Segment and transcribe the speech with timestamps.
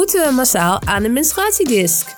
[0.00, 2.08] Moeten we massaal aan de menstruatiedisc?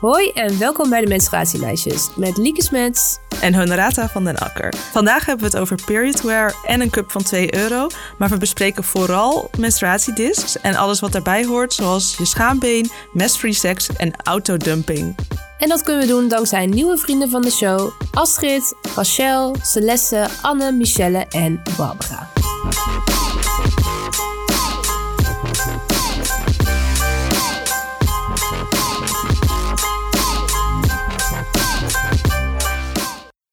[0.00, 4.74] Hoi en welkom bij de Menstruatiemeisjes met Lieke Smets en Honorata van den Akker.
[4.92, 7.86] Vandaag hebben we het over periodwear en een cup van 2 euro.
[8.18, 13.88] Maar we bespreken vooral menstruatiediscs en alles wat daarbij hoort, zoals je schaambeen, mess-free seks
[13.96, 15.16] en autodumping.
[15.58, 20.72] En dat kunnen we doen dankzij nieuwe vrienden van de show: Astrid, Rachel, Celeste, Anne,
[20.72, 22.28] Michelle en Barbara.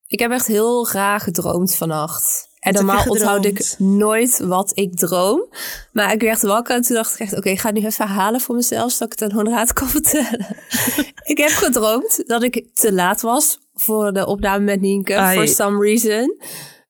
[0.10, 2.50] Ik heb echt heel raar gedroomd vannacht.
[2.60, 5.54] En normaal onthoud ik nooit wat ik droom.
[5.92, 7.38] Maar ik werd wakker en toen dacht ik echt...
[7.38, 8.92] oké, ik ga nu even herhalen voor mezelf...
[8.92, 10.48] zodat ik het aan Honoraat kan vertellen.
[11.32, 13.60] ik heb gedroomd dat ik te laat was...
[13.74, 16.38] voor de opname met Nienke, for some reason.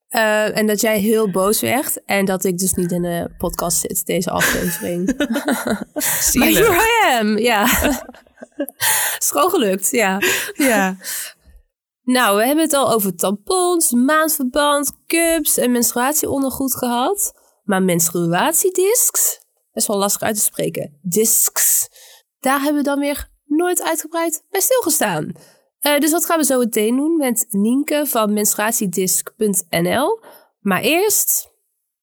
[0.09, 2.01] Uh, en dat jij heel boos werd.
[2.05, 5.17] En dat ik dus niet in de podcast zit, deze aflevering.
[6.33, 7.63] maar here I am, ja.
[9.19, 10.21] Is gewoon gelukt, ja.
[10.53, 10.95] Ja.
[12.09, 17.33] Nou, we hebben het al over tampons, maandverband, cups en menstruatieondergoed gehad.
[17.63, 19.39] Maar menstruatiediscs,
[19.73, 20.99] is wel lastig uit te spreken.
[21.01, 21.89] Discs,
[22.39, 25.31] daar hebben we dan weer nooit uitgebreid bij stilgestaan.
[25.81, 30.19] Uh, dus dat gaan we zo meteen doen met Nienke van menstruatiedisc.nl.
[30.59, 31.51] Maar eerst,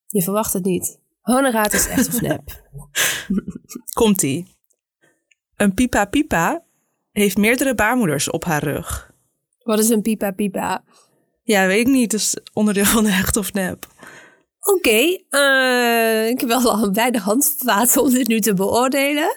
[0.06, 0.98] je verwacht het niet.
[1.20, 2.62] Honoraat is echt of nep.
[3.98, 4.56] Komt-ie.
[5.56, 6.64] Een pipa pipa
[7.12, 9.14] heeft meerdere baarmoeders op haar rug.
[9.66, 10.84] Wat is een pipa pipa?
[11.42, 12.10] Ja, weet ik niet.
[12.10, 13.86] Dat is onderdeel van de echt of nep.
[14.60, 17.56] Oké, okay, uh, ik heb wel al bij de hand
[18.00, 19.36] om dit nu te beoordelen.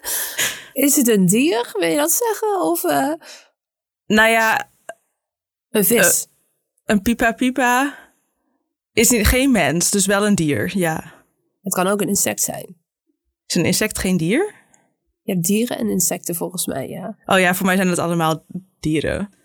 [0.73, 2.61] Is het een dier, wil je dat zeggen?
[2.61, 3.13] Of, uh...
[4.05, 4.71] Nou ja...
[5.69, 6.27] Een vis?
[6.27, 6.33] Uh,
[6.85, 7.97] een pipa pipa
[8.93, 11.13] is geen mens, dus wel een dier, ja.
[11.61, 12.77] Het kan ook een insect zijn.
[13.45, 14.53] Is een insect geen dier?
[15.21, 17.17] Je hebt dieren en insecten volgens mij, ja.
[17.25, 18.45] Oh ja, voor mij zijn het allemaal
[18.79, 19.37] dieren.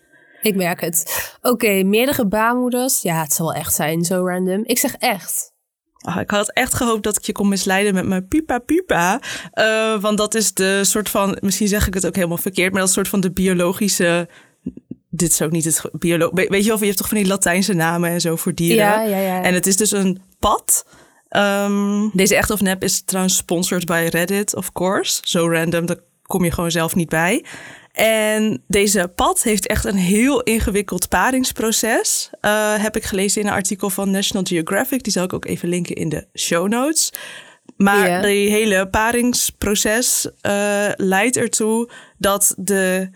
[0.45, 1.29] Ik merk het.
[1.41, 3.01] Oké, meerdere baarmoeders.
[3.01, 4.63] Ja, het zal echt zijn, zo random.
[4.65, 5.53] Ik zeg echt.
[6.07, 9.21] Oh, ik had echt gehoopt dat ik je kon misleiden met mijn pipa pipa.
[9.53, 12.79] Uh, want dat is de soort van, misschien zeg ik het ook helemaal verkeerd, maar
[12.79, 14.29] dat is soort van de biologische.
[15.09, 16.29] Dit is ook niet het biolo.
[16.33, 18.85] Weet je of je hebt toch van die Latijnse namen en zo voor dieren?
[18.85, 19.43] Ja, ja, ja.
[19.43, 20.85] En het is dus een pad.
[21.29, 25.21] Um, deze echt of nep is trouwens sponsored bij Reddit, of course.
[25.23, 27.45] Zo random, daar kom je gewoon zelf niet bij.
[27.95, 32.29] En deze pad heeft echt een heel ingewikkeld paringsproces.
[32.41, 35.03] Uh, heb ik gelezen in een artikel van National Geographic.
[35.03, 37.13] Die zal ik ook even linken in de show notes.
[37.77, 38.23] Maar yeah.
[38.23, 43.09] die hele paringsproces uh, leidt ertoe dat de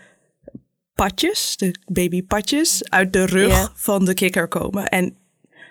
[0.94, 3.68] patjes, de babypatjes, uit de rug yeah.
[3.74, 4.86] van de kikker komen.
[4.86, 5.16] En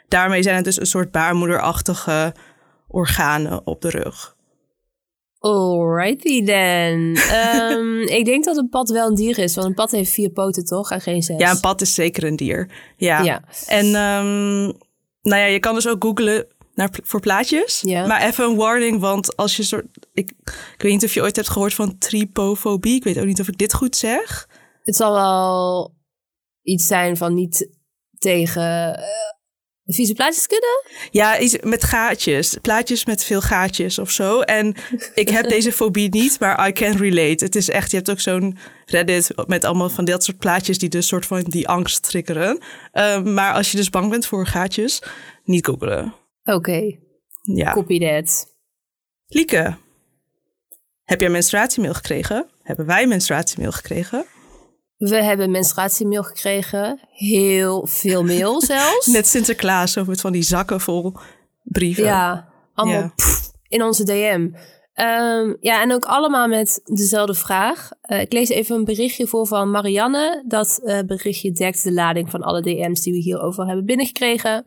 [0.08, 2.34] daarmee zijn het dus een soort baarmoederachtige
[2.88, 4.38] organen op de rug.
[5.40, 7.18] Alrighty then.
[7.72, 10.30] um, ik denk dat een pad wel een dier is, want een pad heeft vier
[10.30, 11.40] poten toch en geen zes.
[11.40, 12.70] Ja, een pad is zeker een dier.
[12.98, 13.22] Ja.
[13.22, 13.44] ja.
[13.68, 14.74] En um,
[15.22, 17.82] nou ja, je kan dus ook googlen naar, voor plaatjes.
[17.82, 18.08] Ja.
[18.08, 19.86] Maar even een warning, want als je soort...
[20.14, 20.32] Ik,
[20.74, 22.96] ik weet niet of je ooit hebt gehoord van tripofobie.
[22.96, 24.48] Ik weet ook niet of ik dit goed zeg.
[24.84, 25.94] Het zal wel
[26.62, 27.70] iets zijn van niet
[28.18, 29.00] tegen...
[29.94, 30.84] Vieze plaatjes kunnen?
[31.12, 32.58] Ja, met gaatjes.
[32.62, 34.40] Plaatjes met veel gaatjes of zo.
[34.40, 34.76] En
[35.14, 37.46] ik heb deze fobie niet, maar I can relate.
[37.46, 40.90] Het is echt, je hebt ook zo'n Reddit met allemaal van dat soort plaatjes die
[40.90, 42.60] dus soort van die angst triggeren.
[42.94, 45.02] Um, maar als je dus bang bent voor gaatjes,
[45.44, 46.14] niet googelen.
[46.44, 46.56] Oké.
[46.56, 47.00] Okay.
[47.42, 47.74] Ja.
[47.74, 48.46] Copy that.
[49.26, 49.78] Lieke,
[51.04, 52.50] heb jij menstruatiemail gekregen?
[52.64, 54.26] Hebben wij menstruatiemail gekregen?
[55.00, 57.00] We hebben menstruatiemail gekregen.
[57.12, 59.06] Heel veel mail zelfs.
[59.06, 61.14] Net Sinterklaas, zo met van die zakken vol
[61.64, 62.04] brieven.
[62.04, 63.12] Ja, allemaal
[63.68, 64.50] in onze DM.
[65.02, 67.90] Um, ja, en ook allemaal met dezelfde vraag.
[68.12, 70.44] Uh, ik lees even een berichtje voor van Marianne.
[70.48, 74.64] Dat uh, berichtje dekt de lading van alle DM's die we hierover hebben binnengekregen.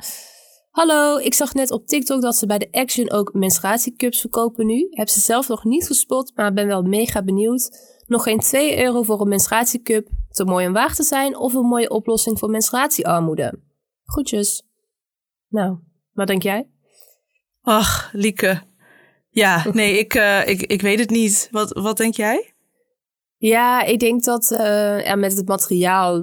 [0.71, 4.87] Hallo, ik zag net op TikTok dat ze bij de Action ook menstruatiecups verkopen nu.
[4.91, 7.71] Heb ze zelf nog niet gespot, maar ben wel mega benieuwd.
[8.13, 10.09] Nog geen 2 euro voor een menstruatiecup.
[10.31, 13.61] Te mooi om waar te zijn of een mooie oplossing voor menstruatiearmoede.
[14.05, 14.63] Goedjes.
[15.49, 15.79] Nou,
[16.13, 16.69] wat denk jij?
[17.63, 18.63] Ach, Lieke.
[19.31, 21.49] Ja, nee, ik, uh, ik, ik weet het niet.
[21.51, 22.52] Wat, wat denk jij?
[23.43, 26.21] Ja, ik denk dat uh, er met het materiaal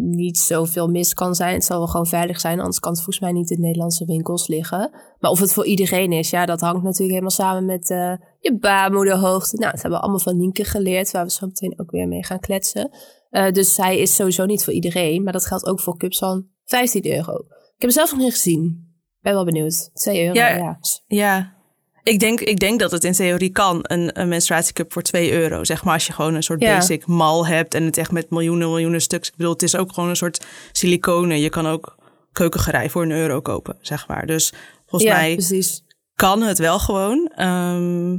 [0.00, 1.54] niet zoveel mis kan zijn.
[1.54, 4.48] Het zal wel gewoon veilig zijn, anders kan het volgens mij niet in Nederlandse winkels
[4.48, 4.90] liggen.
[5.18, 8.58] Maar of het voor iedereen is, ja, dat hangt natuurlijk helemaal samen met uh, je
[8.58, 9.56] baarmoederhoogte.
[9.56, 12.24] Nou, dat hebben we allemaal van Nienke geleerd, waar we zo meteen ook weer mee
[12.24, 12.90] gaan kletsen.
[13.30, 16.46] Uh, dus zij is sowieso niet voor iedereen, maar dat geldt ook voor cups van
[16.64, 17.32] 15 euro.
[17.32, 18.94] Ik heb hem zelf nog niet gezien.
[19.20, 19.90] Ben wel benieuwd.
[19.94, 20.56] 2 euro, ja.
[20.56, 21.61] Ja, ja.
[22.02, 25.64] Ik denk, ik denk dat het in theorie kan, een, een menstruatiecup voor 2 euro.
[25.64, 26.74] Zeg maar als je gewoon een soort Ja.
[26.74, 29.28] basic mal hebt en het echt met miljoenen, miljoenen stuks.
[29.28, 31.40] Ik bedoel, het is ook gewoon een soort siliconen.
[31.40, 31.96] Je kan ook
[32.32, 34.26] keukengerei voor een euro kopen, zeg maar.
[34.26, 34.52] Dus
[34.86, 35.82] volgens ja, mij precies.
[36.14, 37.32] kan het wel gewoon.
[37.34, 38.14] Ehm,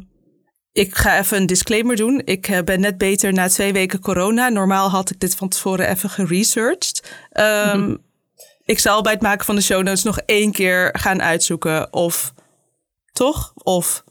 [0.71, 2.21] ik ga even een disclaimer doen.
[2.25, 4.49] Ik eh, ben net beter na twee weken corona.
[4.49, 7.13] Normaal had ik dit van tevoren even geresearched.
[7.31, 7.95] Ehm,
[8.65, 12.33] Ik zal bij het maken van de show notes nog één keer gaan uitzoeken of...
[13.13, 13.53] Toch?
[13.55, 14.03] Of,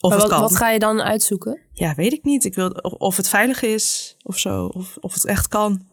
[0.00, 0.40] of Maar het wat, kan.
[0.40, 1.60] wat ga je dan uitzoeken?
[1.72, 2.44] Ja, weet ik niet.
[2.44, 4.66] Ik wil of, of het veilig is of zo.
[4.66, 5.86] Of, of het echt kan.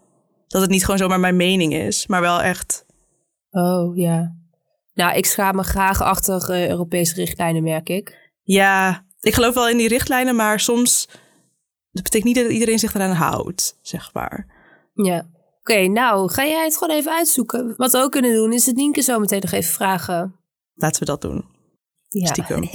[0.47, 2.85] Dat het niet gewoon zomaar mijn mening is, maar wel echt...
[3.51, 4.35] Oh, ja.
[4.93, 8.31] Nou, ik schaam me graag achter eh, Europese richtlijnen, merk ik.
[8.43, 11.07] Ja, ik geloof wel in die richtlijnen, maar soms...
[11.91, 14.47] Dat betekent niet dat iedereen zich eraan houdt, zeg maar.
[14.93, 15.29] Ja.
[15.59, 17.73] Oké, nou, ga jij het gewoon even uitzoeken?
[17.77, 20.35] Wat we ook kunnen doen, is het Nienke zo meteen nog even vragen.
[20.73, 21.45] Laten we dat doen.
[22.09, 22.25] Ja.
[22.25, 22.59] Stiekem.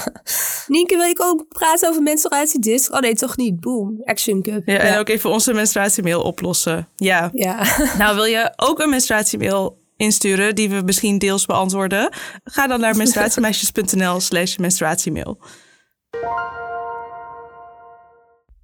[0.74, 2.92] Nienke, wil ik ook praten over menstruatiedisc?
[2.92, 3.60] Oh nee, toch niet.
[3.60, 4.00] Boom.
[4.04, 4.62] Action Cup.
[4.64, 6.88] Ja, En ook even onze menstruatiemail oplossen.
[6.96, 7.30] Ja.
[7.32, 7.64] Ja.
[7.98, 12.12] Nou, wil je ook een menstruatiemail insturen die we misschien deels beantwoorden?
[12.44, 15.38] Ga dan naar menstruatiemeisjes.nl slash menstruatiemail.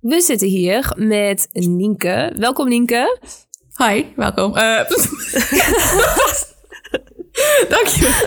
[0.01, 2.33] We zitten hier met Nienke.
[2.37, 3.19] Welkom Nienke.
[3.77, 4.57] Hi, welkom.
[4.57, 4.81] Eh
[7.69, 8.27] Dank je.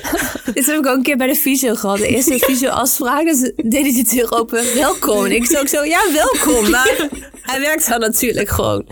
[0.53, 1.97] Dit heb ik ook een keer bij de fysio gehad.
[1.97, 4.73] De eerste fysio-afspraak, dus deed hij de deur open.
[4.73, 5.25] Welkom.
[5.25, 6.69] En ik zei ook zo, ja, welkom.
[6.69, 7.07] Maar
[7.41, 8.85] hij werkt dan natuurlijk gewoon.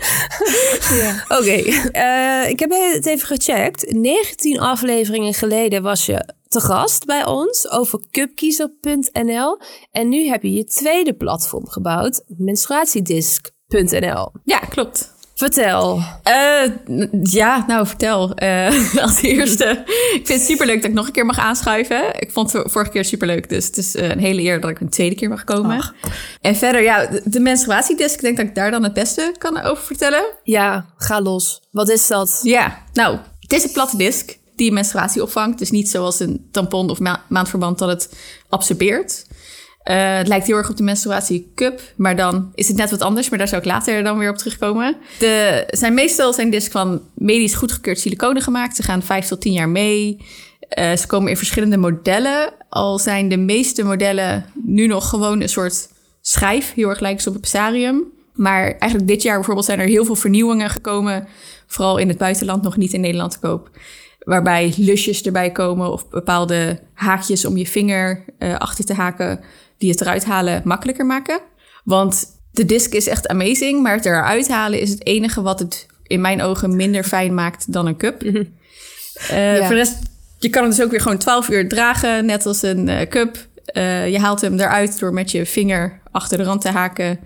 [1.38, 1.62] Oké,
[1.92, 3.92] eh, ik heb het even gecheckt.
[3.92, 9.60] 19 afleveringen geleden was je te gast bij ons over cupkiezer.nl.
[9.90, 14.32] En nu heb je je tweede platform gebouwd, menstruatiedisc.nl.
[14.44, 15.16] Ja, klopt.
[15.38, 16.02] Vertel.
[16.22, 16.70] Eh,
[17.22, 18.34] ja, nou vertel.
[18.34, 22.20] Eh, als eerste, ik vind het superleuk dat ik nog een keer mag aanschuiven.
[22.20, 24.80] Ik vond het vorige keer superleuk, dus het is eh, een hele eer dat ik
[24.80, 25.92] een tweede keer mag komen.
[26.40, 29.60] En verder, ja, de, de menstruatiedisc, ik denk dat ik daar dan het beste kan
[29.60, 30.24] over vertellen.
[30.42, 31.62] Ja, ga los.
[31.70, 32.40] Wat is dat?
[32.42, 35.58] Ja, nou, het is een platte disc die menstruatie opvangt.
[35.58, 38.16] Dus niet zoals een tampon of ma- maandverband dat het
[38.48, 39.26] absorbeert.
[39.88, 43.28] Eh, het lijkt heel erg op de menstruatiecup, maar dan is het net wat anders.
[43.28, 44.96] Maar daar zou ik later dan weer op terugkomen.
[45.18, 48.76] De, zijn meestal zijn discs van medisch goedgekeurd siliconen gemaakt.
[48.76, 50.24] Ze gaan vijf tot tien jaar mee.
[50.68, 52.52] Eh, ze komen in verschillende modellen.
[52.68, 55.88] Al zijn de meeste modellen nu nog gewoon een soort
[56.20, 56.74] schijf.
[56.74, 58.04] Heel erg lijken ze op een pessarium.
[58.32, 61.28] Maar eigenlijk dit jaar bijvoorbeeld zijn er heel veel vernieuwingen gekomen.
[61.66, 63.70] Vooral in het buitenland, nog niet in Nederland te koop.
[64.18, 69.40] Waarbij lusjes erbij komen of bepaalde haakjes om je vinger eh, achter te haken.
[69.78, 71.40] Die het eruit halen makkelijker maken.
[71.84, 75.86] Want de disc is echt amazing, maar het eruit halen is het enige wat het
[76.06, 78.22] in mijn ogen minder fijn maakt dan een cup.
[78.22, 78.46] Eh,
[79.28, 79.58] Ja.
[79.58, 79.98] Voor de rest,
[80.38, 83.36] je kan hem dus ook weer gewoon 12 uur dragen, net als een eh, cup.
[83.64, 87.18] Eh, je haalt hem eruit door met je vinger achter de rand te haken.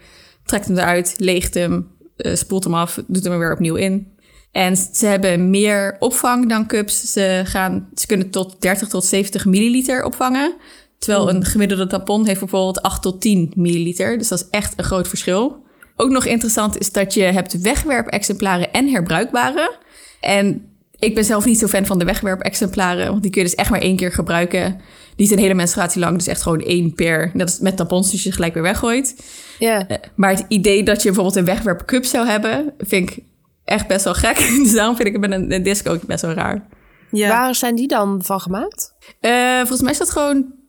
[0.44, 4.10] Trekt hem eruit, leegt hem, eh, spoelt hem af, doet hem er weer opnieuw in.
[4.52, 7.12] En ze hebben meer opvang dan cups.
[7.12, 10.54] Ze, gaan, ze kunnen tot 30 tot 70 milliliter opvangen.
[11.02, 14.18] Terwijl een gemiddelde tampon heeft bijvoorbeeld 8 tot 10 milliliter.
[14.18, 15.64] Dus dat is echt een groot verschil.
[15.96, 19.76] Ook nog interessant is dat je hebt wegwerpexemplaren en herbruikbare.
[20.20, 20.66] En
[20.98, 23.06] ik ben zelf niet zo fan van de wegwerpexemplaren.
[23.10, 24.80] Want die kun je dus echt maar één keer gebruiken.
[25.16, 26.16] Die zijn hele menstruatie lang.
[26.16, 27.30] Dus echt gewoon één per.
[27.34, 29.24] Net als met tampons, dus je gelijk weer weggooit.
[29.58, 29.88] Ja.
[29.88, 33.18] Eh, Maar het idee dat je bijvoorbeeld een wegwerpcup zou hebben, vind ik
[33.64, 34.36] echt best wel gek.
[34.62, 36.68] Dus daarom vind ik het met een, een disc ook best wel raar.
[37.10, 37.28] Ja.
[37.28, 38.94] Waar zijn die dan van gemaakt?
[39.20, 40.60] Eh, volgens mij is dat gewoon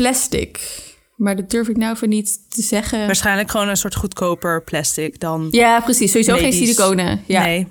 [0.00, 0.60] plastic.
[1.16, 3.06] Maar dat durf ik nou voor niet te zeggen.
[3.06, 5.48] Waarschijnlijk gewoon een soort goedkoper plastic dan.
[5.50, 6.10] Ja, precies.
[6.10, 6.58] Sowieso geen Medisch.
[6.58, 7.22] siliconen.
[7.26, 7.42] Ja.
[7.42, 7.66] Nee.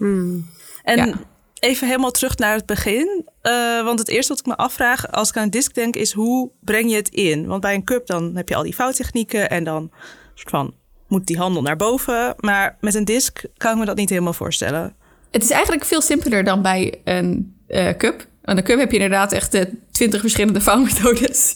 [0.83, 1.13] En Ja.
[1.59, 3.25] even helemaal terug naar het begin.
[3.41, 6.12] Eh, want het eerste wat ik me afvraag als ik aan een disc denk is
[6.13, 7.48] hoe breng je het in?
[7.48, 9.91] Want bij een cup dan heb je al die vouwtechnieken en dan
[10.33, 10.74] soort van
[11.07, 12.33] moet die handel naar boven.
[12.38, 14.95] Maar met een disc kan ik me dat niet helemaal voorstellen.
[15.31, 18.27] Het is eigenlijk veel simpeler dan bij een eh, cup.
[18.43, 19.65] Aan een cup heb je inderdaad echt eh,
[20.00, 21.56] twintig verschillende vouwmethodes.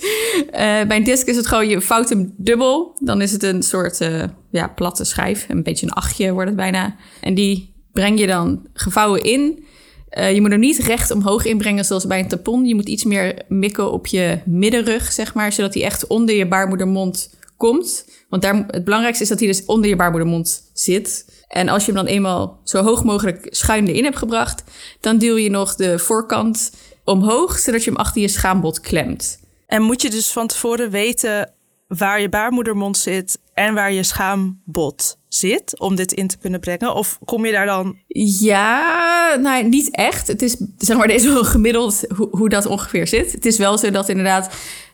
[0.51, 2.97] Eh, bij een disc is het gewoon, je vouwt hem dubbel.
[2.99, 5.45] Dan is het een soort eh, ja, platte schijf.
[5.49, 6.95] Een beetje een achtje wordt het bijna.
[7.21, 9.65] En die breng je dan gevouwen in.
[10.09, 12.65] Eh, je moet hem niet recht omhoog inbrengen zoals bij een tampon.
[12.65, 15.53] Je moet iets meer mikken op je middenrug, zeg maar.
[15.53, 18.05] Zodat hij echt onder je baarmoedermond komt.
[18.29, 21.25] Want daar, het belangrijkste is dat hij dus onder je baarmoedermond zit.
[21.47, 24.63] En als je hem dan eenmaal zo hoog mogelijk schuin erin hebt gebracht...
[24.99, 26.71] dan duw je nog de voorkant
[27.03, 27.59] omhoog...
[27.59, 29.39] zodat je hem achter je schaambod klemt.
[29.67, 31.53] En moet je dus van tevoren weten
[31.87, 36.95] waar je baarmoedermond zit en waar je schaambod zit om dit in te kunnen brengen?
[36.95, 37.97] Of kom je daar dan
[38.39, 40.27] Ja, nou niet echt.
[40.27, 43.31] Het is zeg maar deze wel gemiddeld hoe, hoe dat ongeveer zit.
[43.31, 44.49] Het is wel zo dat inderdaad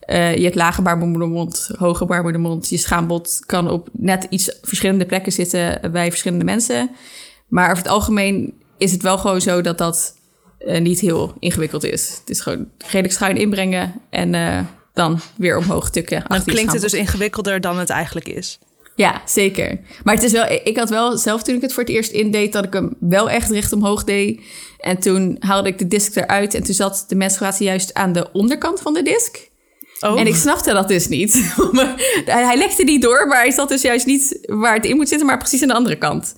[0.09, 2.69] Eh, je hebt lage baarmoedermond, hoge baarmoedermond.
[2.69, 6.89] Je schaambod kan op net iets verschillende plekken zitten bij verschillende mensen.
[7.47, 10.15] Maar over het algemeen is het wel gewoon zo dat dat
[10.59, 12.17] eh, niet heel ingewikkeld is.
[12.19, 14.59] Het is gewoon redelijk schuin inbrengen en eh,
[14.93, 16.23] dan weer omhoog tukken.
[16.27, 18.59] Dan klinkt het dus ingewikkelder dan het eigenlijk is.
[18.95, 19.79] Ja, zeker.
[20.03, 22.53] Maar het is wel, ik had wel zelf toen ik het voor het eerst indeed,
[22.53, 24.41] dat ik hem wel echt recht omhoog deed.
[24.79, 28.31] En toen haalde ik de disk eruit en toen zat de menstruatie juist aan de
[28.31, 29.49] onderkant van de disk.
[29.99, 30.19] Oh.
[30.19, 31.33] En ik snapte dat dus niet.
[32.25, 35.27] hij lekte niet door, maar hij zat dus juist niet waar het in moet zitten,
[35.27, 36.35] maar precies aan de andere kant.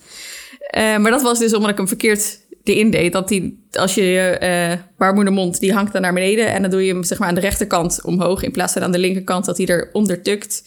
[0.60, 3.14] Eh, maar dat was dus omdat ik hem verkeerd erin deed.
[3.14, 6.48] Dat die, als je je baarmoedermond, die hangt dan naar beneden.
[6.48, 8.44] En dan doe je hem zeg maar aan de rechterkant omhoog.
[8.44, 10.64] In plaats van aan de linkerkant, dat hij eronder tukt.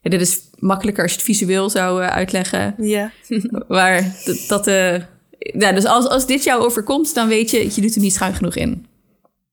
[0.00, 2.74] Ja, dit is makkelijker als je het visueel zou eh, uitleggen.
[2.78, 3.12] Ja.
[3.68, 4.16] Maar
[4.48, 4.66] dat...
[4.66, 4.94] eh,
[5.38, 8.34] ja, dus als, als dit jou overkomt, dan weet je, je doet hem niet schuin
[8.34, 8.86] genoeg in.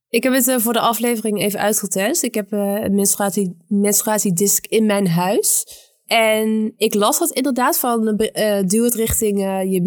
[0.09, 2.23] Ik heb het eh, voor de aflevering even uitgetest.
[2.23, 5.65] Ik heb een menstruatie, menstruatiedisc in mijn huis.
[6.05, 9.81] En ik las dat inderdaad van eh, duw het richting je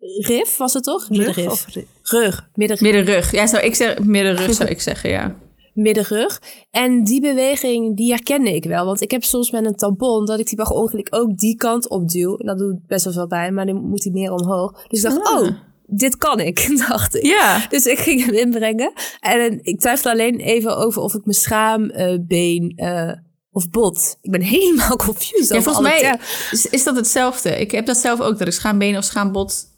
[0.00, 1.08] middenrif, was het toch?
[1.08, 1.66] Middenrif.
[2.02, 2.48] Rug.
[2.54, 2.92] Middenrif.
[2.92, 3.32] Middenrug.
[3.32, 5.36] Ja, zou ik zeggen, middenrug zou ik zeggen, ja.
[5.74, 6.40] middenrug.
[6.70, 8.84] En die beweging, die herkende ik wel.
[8.84, 11.88] Want ik heb soms met een tampon dat ik die per ongeluk ook die kant
[11.88, 12.36] op duw.
[12.36, 14.86] En dat doet best wel veel bij, maar dan moet hij meer omhoog.
[14.88, 15.40] Dus ik dacht, Ah.
[15.42, 15.48] oh,
[15.86, 17.26] dit kan ik, dacht ik.
[17.26, 17.66] Ja.
[17.68, 18.92] Dus ik ging hem inbrengen.
[19.20, 23.12] En ik twijfel alleen even over of ik mijn schaambeen eh,
[23.52, 24.16] of bot.
[24.20, 25.48] Ik ben helemaal confused.
[25.48, 26.18] Ja, over volgens alle mij
[26.50, 27.60] is, is dat hetzelfde.
[27.60, 29.69] Ik heb dat zelf ook, dat ik schaambeen of schaambod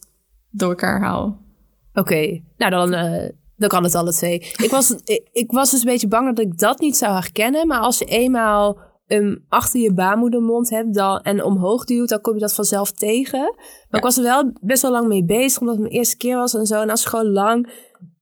[0.52, 1.40] door elkaar haal.
[1.94, 4.38] Oké, nou dan, eh, dan kan het alle twee.
[4.38, 7.66] Ik was, ik, ik was dus een beetje bang dat ik dat niet zou herkennen.
[7.66, 12.34] Maar als je eenmaal hem achter je baarmoedermond hebt dan, en omhoog duwt, dan kom
[12.34, 13.54] je dat vanzelf tegen.
[13.90, 16.36] Maar ik was er wel best wel lang mee bezig, omdat het mijn eerste keer
[16.36, 16.80] was en zo.
[16.80, 17.72] En als je gewoon lang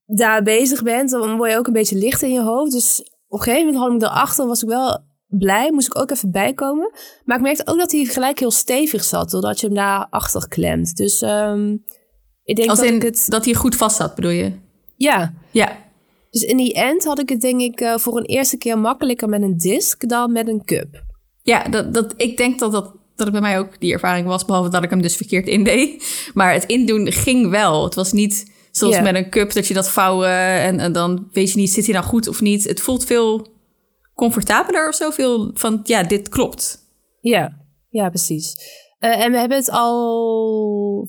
[0.06, 2.72] daar bezig bent, dan word je ook een beetje licht in je hoofd.
[2.72, 5.72] Dus op een gegeven moment had ik erachter, was ik wel blij.
[5.72, 6.92] Moest ik ook even bijkomen.
[7.24, 10.48] Maar ik merkte ook dat hij gelijk heel stevig zat, doordat je hem daar achter
[10.48, 10.96] klemt.
[10.96, 11.76] Dus ehm,
[12.50, 13.24] ik denk Als dat in ik het...
[13.26, 14.52] dat hij goed vast zat, bedoel je?
[14.96, 15.76] Ja, Ja.
[16.30, 19.28] dus in die end had ik het denk ik eh, voor een eerste keer makkelijker
[19.28, 21.02] met een disc dan met een cup.
[21.42, 24.44] Ja, dat, dat, ik denk dat, dat, dat het bij mij ook die ervaring was,
[24.44, 26.04] behalve dat ik hem dus verkeerd indeed.
[26.34, 27.84] Maar het indoen ging wel.
[27.84, 30.30] Het was niet zoals met een cup dat je dat vouwen
[30.60, 32.64] en, en dan weet je niet, zit hij nou goed of niet.
[32.64, 33.46] Het voelt veel
[34.14, 35.10] comfortabeler of zo.
[35.10, 36.78] Veel van, ja, dit klopt.
[37.20, 37.56] Ja,
[37.88, 38.54] ja precies.
[38.98, 41.08] Eh, en we hebben het al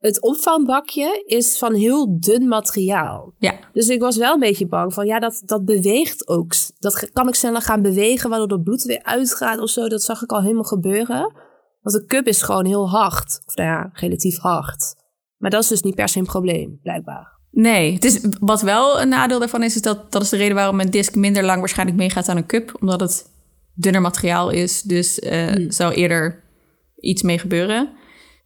[0.00, 3.34] het opvangbakje is van heel dun materiaal.
[3.38, 6.52] Ja, Dus ik was wel een beetje bang van, ja, dat, dat beweegt ook.
[6.78, 9.88] Dat kan ik sneller gaan bewegen, waardoor het bloed weer uitgaat of zo.
[9.88, 11.32] Dat zag ik al helemaal gebeuren.
[11.80, 13.42] Want de cup is gewoon heel hard.
[13.46, 14.94] Of nou ja, relatief hard.
[15.36, 17.38] Maar dat is dus niet per se een probleem, blijkbaar.
[17.50, 20.54] Nee, het is, wat wel een nadeel daarvan is, is dat dat is de reden
[20.54, 22.76] waarom een disc minder lang waarschijnlijk meegaat aan een cup.
[22.80, 23.26] Omdat het
[23.74, 24.82] dunner materiaal is.
[24.82, 26.44] Dus eh zou eerder
[26.96, 27.92] iets mee gebeuren.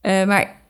[0.01, 0.64] Eh, maar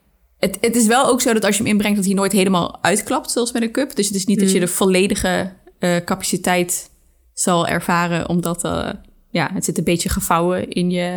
[0.44, 2.78] het, het is wel ook zo dat als je hem inbrengt, dat hij nooit helemaal
[2.82, 3.96] uitklapt, zoals met een cup.
[3.96, 6.90] Dus het is niet dat je de volledige eh, capaciteit
[7.32, 8.90] zal ervaren, omdat eh,
[9.30, 11.14] ja, het zit een beetje gevouwen in je,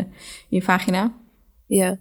[0.49, 1.13] in je vagina.
[1.67, 1.97] Ja.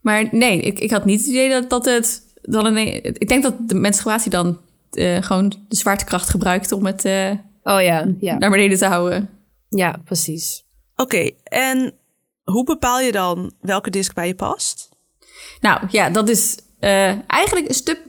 [0.00, 3.04] Maar nee, ik, ik had niet het idee dat, dat het dan een.
[3.04, 4.58] Ik denk dat de menstruatie dan
[4.90, 7.30] eh, gewoon de zwaartekracht gebruikt om het eh,
[7.62, 8.38] Oh ja, ja.
[8.38, 9.30] naar beneden te houden.
[9.68, 10.64] Ja, precies.
[10.96, 11.94] Oké, en
[12.44, 14.88] hoe bepaal je dan welke disc bij je past?
[15.60, 18.00] Nou ja, dat is eh, eigenlijk een stuk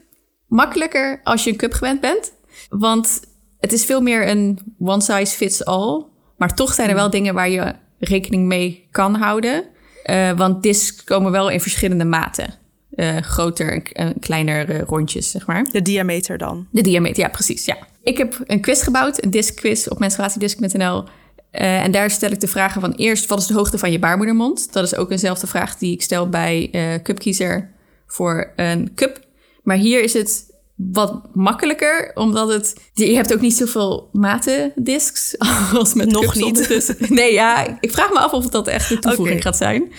[0.46, 2.32] makkelijker als je een cup gewend bent.
[2.68, 3.20] Want
[3.60, 6.04] het is veel meer een one size fits all.
[6.36, 9.64] Maar toch zijn er wel dingen waar je rekening mee kan houden.
[10.02, 12.54] Eh, want discs komen wel in verschillende maten.
[12.90, 15.64] Eh, groter en kleiner rondjes, zeg maar.
[15.64, 16.66] De diameter dan?
[16.70, 17.64] De diameter, ja, precies.
[17.64, 17.76] Ja.
[18.02, 21.04] Ik heb een quiz gebouwd, een disc-quiz op menstruatiedisc.nl.
[21.50, 24.72] En daar stel ik de vragen van eerst, wat is de hoogte van je baarmoedermond?
[24.72, 26.70] Dat is ook eenzelfde vraag die ik stel bij
[27.02, 27.70] Cupkiezer
[28.12, 29.20] voor een cup.
[29.62, 32.76] Maar hier is het wat makkelijker, omdat het...
[32.92, 35.38] Je hebt ook niet zoveel matendiscs
[35.74, 36.44] als met Nog cups niet.
[36.44, 36.96] ondertussen.
[37.08, 39.92] Nee, ja, ik vraag me af of dat echt de toevoeging gaat zijn.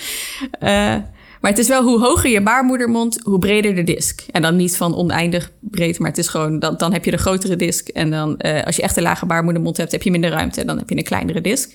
[0.51, 0.95] Eh,
[1.41, 4.21] maar het is wel hoe hoger je baarmoedermond, hoe breder de disc.
[4.31, 6.59] En dan niet van oneindig breed, maar het is gewoon...
[6.59, 7.87] Dan, dan heb je de grotere disc.
[7.87, 10.61] En dan eh, als je echt een lage baarmoedermond hebt, heb je minder ruimte.
[10.61, 11.71] En dan heb je een kleinere disc.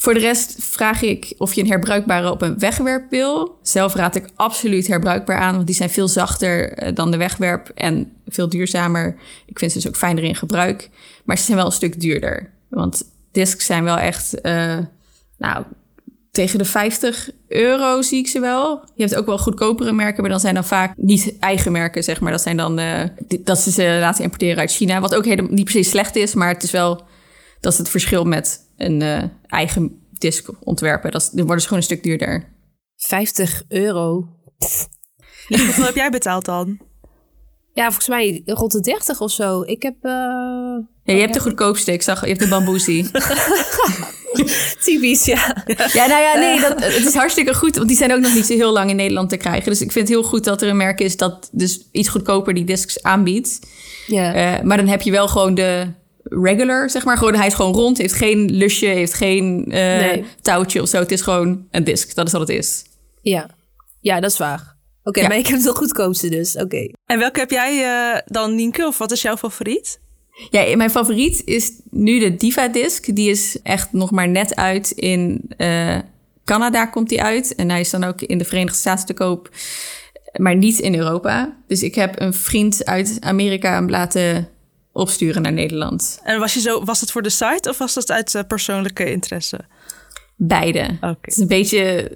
[0.00, 3.58] Voor de rest vraag ik of je een herbruikbare op een wegwerp wil.
[3.62, 7.68] Zelf raad ik absoluut herbruikbaar aan, want die zijn veel zachter eh, dan de wegwerp
[7.74, 9.16] en veel duurzamer.
[9.46, 10.90] Ik vind ze dus ook fijner in gebruik,
[11.24, 12.50] maar ze zijn wel een stuk duurder.
[12.68, 13.02] Want
[13.32, 14.78] discs zijn wel echt, eh,
[15.38, 15.64] nou,
[16.30, 18.82] tegen de 50 euro zie ik ze wel.
[18.94, 22.20] Je hebt ook wel goedkopere merken, maar dan zijn dan vaak niet eigen merken, zeg
[22.20, 22.32] maar.
[22.32, 23.02] Dat zijn dan eh,
[23.40, 26.48] dat ze ze laten importeren uit China, wat ook helemaal niet se slecht is, maar
[26.48, 27.06] het is wel
[27.60, 31.10] dat is het verschil met een eh, eigen disc ontwerpen.
[31.10, 32.56] Dat is, worden ze gewoon een stuk duurder.
[32.96, 34.28] 50 euro.
[35.48, 36.80] Hoeveel heb jij betaald dan?
[37.72, 39.62] Ja, volgens mij rond de 30 of zo.
[39.62, 40.10] Ik heb eh
[41.02, 41.92] Ja, je hebt de goedkoopste.
[41.92, 43.10] Ik zag, je hebt de bamboezie.
[44.84, 45.64] typisch, ja.
[45.92, 47.76] ja, nou ja, nee, dat, het is hartstikke goed.
[47.76, 49.70] Want die zijn ook nog niet zo heel lang in Nederland te krijgen.
[49.70, 52.54] Dus ik vind het heel goed dat er een merk is dat dus iets goedkoper
[52.54, 53.58] die discs aanbiedt.
[54.06, 54.34] ja.
[54.34, 55.86] Eh, maar dan heb je wel gewoon de
[56.28, 57.16] regular, zeg maar.
[57.16, 60.24] Gewoon, hij is gewoon rond, heeft geen lusje, heeft geen eh, Nee.
[60.40, 60.98] touwtje of zo.
[60.98, 62.14] Het is gewoon een disc.
[62.14, 62.84] Dat is wat het is.
[63.22, 63.50] ja.
[64.00, 64.76] ja, dat is waar.
[65.02, 65.28] Oké, Ja.
[65.28, 66.56] maar ik heb de goedkoopste dus.
[66.56, 66.90] Oké.
[67.06, 68.86] En welke heb jij eh, dan, Nienke?
[68.86, 70.00] Of wat is jouw favoriet?
[70.50, 73.14] Ja, mijn favoriet is nu de Diva Disc.
[73.14, 75.98] Die is echt nog maar net uit in eh,
[76.44, 77.54] Canada komt die uit.
[77.54, 79.50] En hij is dan ook in de Verenigde Staten te koop,
[80.36, 81.56] maar niet in Europa.
[81.66, 84.48] Dus ik heb een vriend uit Amerika hem laten
[84.98, 86.20] opsturen naar Nederland.
[86.22, 89.10] En was, je zo, was het voor de site of was dat uit eh, persoonlijke
[89.10, 89.58] interesse?
[90.40, 90.96] Beide.
[91.00, 92.10] Het is een beetje.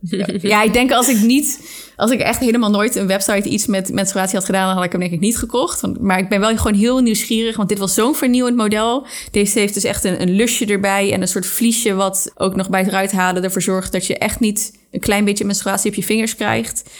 [0.40, 1.60] ja, ik denk als ik niet.
[1.96, 4.90] Als ik echt helemaal nooit een website iets met menstruatie had gedaan, dan had ik
[4.90, 6.00] hem denk ik niet gekocht.
[6.00, 9.06] Maar ik ben wel gewoon heel nieuwsgierig, want dit was zo'n vernieuwend model.
[9.30, 12.70] Deze heeft dus echt een, een lusje erbij en een soort vliesje, wat ook nog
[12.70, 15.96] bij het eruit halen ervoor zorgt dat je echt niet een klein beetje menstruatie op
[15.96, 16.90] je vingers krijgt.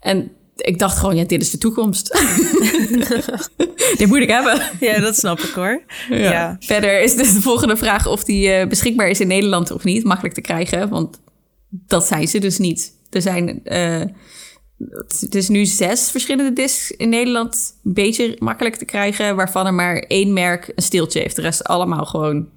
[0.00, 2.08] En ik dacht gewoon, ja, dit is de toekomst.
[3.98, 4.62] dit moet ik hebben.
[4.80, 5.82] Ja, dat snap ik hoor.
[6.10, 6.56] Ja.
[6.60, 10.04] Verder is dus de volgende vraag of die eh, beschikbaar is in Nederland of niet.
[10.04, 11.20] Makkelijk te krijgen, want
[11.68, 12.92] dat zijn ze dus niet.
[13.10, 14.02] Er zijn eh,
[15.20, 17.78] het is nu zes verschillende discs in Nederland.
[17.84, 21.36] Een beetje makkelijk te krijgen, waarvan er maar één merk een steeltje heeft.
[21.36, 22.48] De rest allemaal gewoon,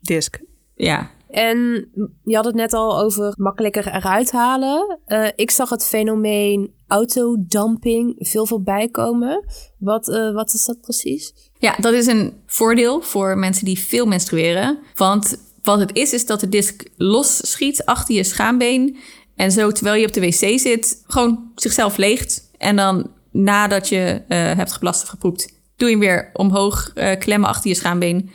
[0.00, 0.38] Disc.
[0.74, 1.10] ja.
[1.34, 1.88] En
[2.24, 4.98] je had het net al over makkelijker eruit halen.
[5.06, 9.44] Eh, ik zag het fenomeen autodumping veel voorbij komen.
[9.78, 11.32] Wat, eh, wat is dat precies?
[11.58, 14.78] Ja, dat is een voordeel voor mensen die veel menstrueren.
[14.94, 18.96] Want wat het is, is dat de disc los schiet achter je schaambeen.
[19.36, 22.50] En zo, terwijl je op de wc zit, gewoon zichzelf leegt.
[22.58, 27.48] En dan nadat je eh, hebt geplast of gepoept, doe je hem weer omhoog klemmen
[27.48, 28.30] achter je schaambeen.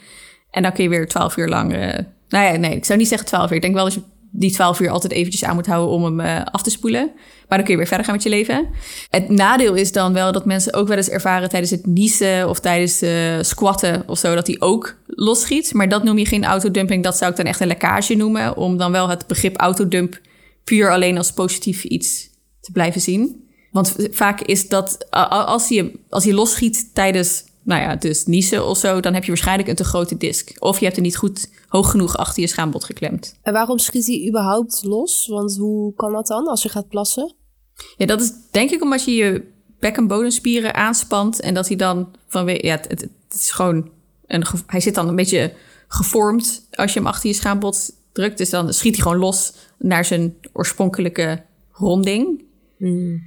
[0.50, 1.72] En dan kun je weer twaalf uur lang...
[2.30, 3.56] nou ja, nee, ik zou niet zeggen twaalf uur.
[3.56, 6.20] Ik denk wel dat je die twaalf uur altijd eventjes aan moet houden om hem
[6.20, 7.10] eh, af te spoelen.
[7.48, 8.68] Maar dan kun je weer verder gaan met je leven.
[9.10, 12.60] Het nadeel is dan wel dat mensen ook wel eens ervaren tijdens het niezen of
[12.60, 15.74] tijdens eh, squatten of zo, dat die ook losschiet.
[15.74, 18.56] Maar dat noem je geen autodumping, dat zou ik dan echt een lekkage noemen.
[18.56, 20.20] Om dan wel het begrip autodump
[20.64, 22.28] puur alleen als positief iets
[22.60, 23.48] te blijven zien.
[23.70, 28.78] Want vaak is dat, als je, als je losschiet tijdens, nou ja, dus niezen of
[28.78, 30.50] zo, dan heb je waarschijnlijk een te grote disc.
[30.58, 33.38] Of je hebt er niet goed hoog genoeg achter je schaambod geklemd.
[33.42, 35.26] En waarom schiet hij überhaupt los?
[35.26, 37.34] Want hoe kan dat dan als je gaat plassen?
[37.96, 39.44] Ja, dat is denk ik omdat je je
[39.78, 41.40] bek- en bodemspieren aanspant.
[41.40, 42.66] En dat hij dan vanwege...
[42.66, 43.90] Ja, het, het, het is gewoon...
[44.26, 45.52] Een, hij zit dan een beetje
[45.88, 48.38] gevormd als je hem achter je schaambod drukt.
[48.38, 52.44] Dus dan schiet hij gewoon los naar zijn oorspronkelijke ronding.
[52.78, 53.20] Dus-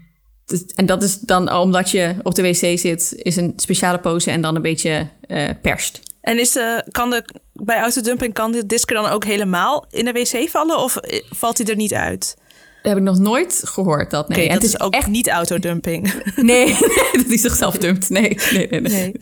[0.76, 4.42] en dat is dan omdat je op de wc zit, is een speciale pose en
[4.42, 6.00] dan een beetje eh, perst.
[6.22, 10.06] En is de, kan de, bij autodumping kan de disc er dan ook helemaal in
[10.06, 10.78] de wc vallen?
[10.78, 12.36] Of eh, valt hij er niet uit?
[12.84, 14.28] Dat heb ik nog nooit gehoord, dat.
[14.28, 16.14] Nee, Oké, en dat het is ook echt niet autodumping.
[16.36, 16.68] Nee,
[17.12, 18.10] dat hij zichzelf dumpt.
[18.10, 18.82] Nee, nee, nee.
[18.82, 19.16] nee.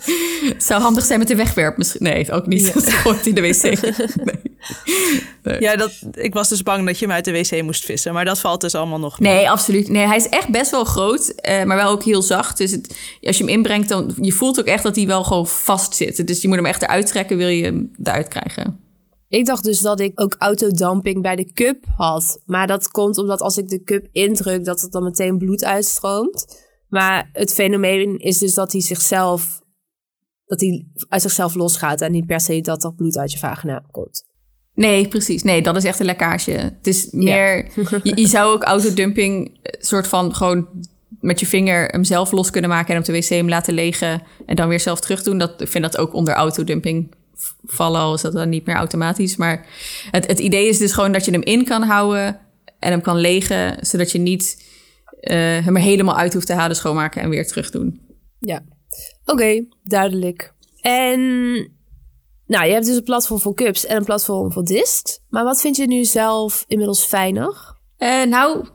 [0.53, 2.03] Het zou handig zijn met de wegwerp misschien.
[2.03, 2.73] Nee, ook niet.
[2.73, 3.63] Dat gooit in de wc.
[5.43, 5.59] Nee.
[5.59, 8.13] ja, dat, ik was dus bang dat je hem uit de wc moest vissen.
[8.13, 9.33] Maar dat valt dus allemaal nog mee.
[9.33, 9.89] nee, absoluut.
[9.89, 12.57] Nee, hij is echt best wel groot, eh, maar wel ook heel zacht.
[12.57, 15.47] Dus het, als je hem inbrengt, dan je voelt ook echt dat hij wel gewoon
[15.47, 16.27] vast zit.
[16.27, 18.79] Dus je moet hem echt eruit trekken, wil je hem eruit krijgen.
[19.31, 22.41] Ik dacht dus dat ik ook autodumping bij de cup had.
[22.45, 26.65] Maar dat komt omdat als ik de cup indruk, dat het dan meteen bloed uitstroomt.
[26.89, 29.61] Maar het fenomeen is dus dat hij zichzelf,
[30.45, 33.83] dat hij uit zichzelf losgaat en niet per se dat er bloed uit je vagina
[33.91, 34.23] komt.
[34.73, 35.43] Nee, precies.
[35.43, 36.51] Nee, dat is echt een lekkage.
[36.51, 37.71] Het is meer...
[38.03, 40.67] je, je zou ook autodumping eh, soort van gewoon
[41.19, 44.23] met je vinger hem zelf los kunnen maken en op de wc hem laten legen
[44.45, 45.37] en dan weer zelf terug doen.
[45.37, 47.19] Dat, ik vind dat ook onder autodumping
[47.65, 49.35] vallen, al is dat dan niet meer automatisch.
[49.35, 49.67] Maar
[50.11, 52.39] het, het idee is dus gewoon dat je hem in kan houden
[52.79, 54.65] en hem kan legen, zodat je niet
[55.21, 58.01] uh, hem er helemaal uit hoeft te halen, schoonmaken en weer terug doen.
[58.39, 58.63] Ja,
[59.25, 60.53] oké, duidelijk.
[60.81, 61.19] En
[62.45, 65.19] nou, je hebt dus een platform voor cups en een platform voor discs.
[65.29, 67.79] Maar wat vind je nu zelf inmiddels fijner?
[67.97, 68.67] Uh, nou,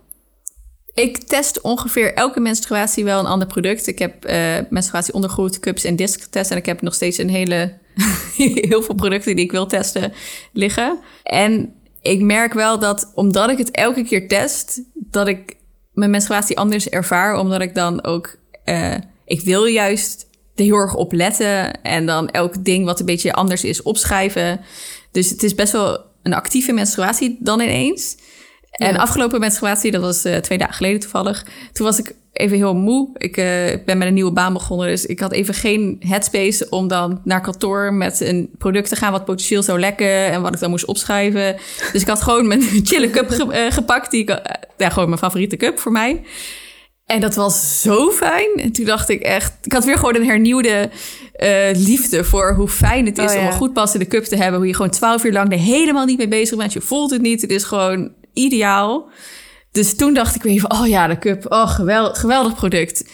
[0.94, 3.86] ik test ongeveer elke menstruatie wel een ander product.
[3.86, 6.50] Ik heb uh, menstruatie ondergoed, cups en disc getest.
[6.50, 7.78] En ik heb nog steeds een hele,
[8.68, 10.12] heel veel producten die ik wil testen
[10.52, 10.98] liggen.
[11.22, 15.56] En ik merk wel dat omdat ik het elke keer test, dat ik
[15.92, 17.38] mijn menstruatie anders ervaar.
[17.38, 21.82] Omdat ik dan ook, uh, ik wil juist er heel erg op letten.
[21.82, 24.60] En dan elk ding wat een beetje anders is opschrijven.
[25.10, 28.16] Dus het is best wel een actieve menstruatie dan ineens.
[28.70, 31.46] En afgelopen menstruatie, dat was uh, twee dagen geleden toevallig.
[31.72, 33.08] Toen was ik even heel moe.
[33.16, 33.44] Ik uh,
[33.84, 34.86] ben met een nieuwe baan begonnen.
[34.86, 39.12] Dus ik had even geen headspace om dan naar kantoor met een product te gaan
[39.12, 40.30] wat potentieel zou lekken.
[40.30, 41.56] En wat ik dan moest opschrijven.
[41.92, 44.10] Dus ik had gewoon mijn chille cup ge uh, gepakt.
[44.10, 44.40] Die ik,
[44.76, 46.22] ja, gewoon mijn favoriete cup voor mij.
[47.06, 48.48] En dat was zo fijn.
[48.56, 49.52] En toen dacht ik echt...
[49.62, 50.90] Ik had weer gewoon een hernieuwde
[51.36, 53.30] uh, liefde voor hoe fijn het is...
[53.30, 53.40] Oh, ja.
[53.40, 54.58] om een goed passende cup te hebben.
[54.58, 56.72] Hoe je gewoon twaalf uur lang er helemaal niet mee bezig bent.
[56.72, 57.40] Je voelt het niet.
[57.40, 59.08] Het is gewoon ideaal.
[59.76, 63.04] Dus toen dacht ik weer van, oh ja, de cup, oh geweldig, geweldig product.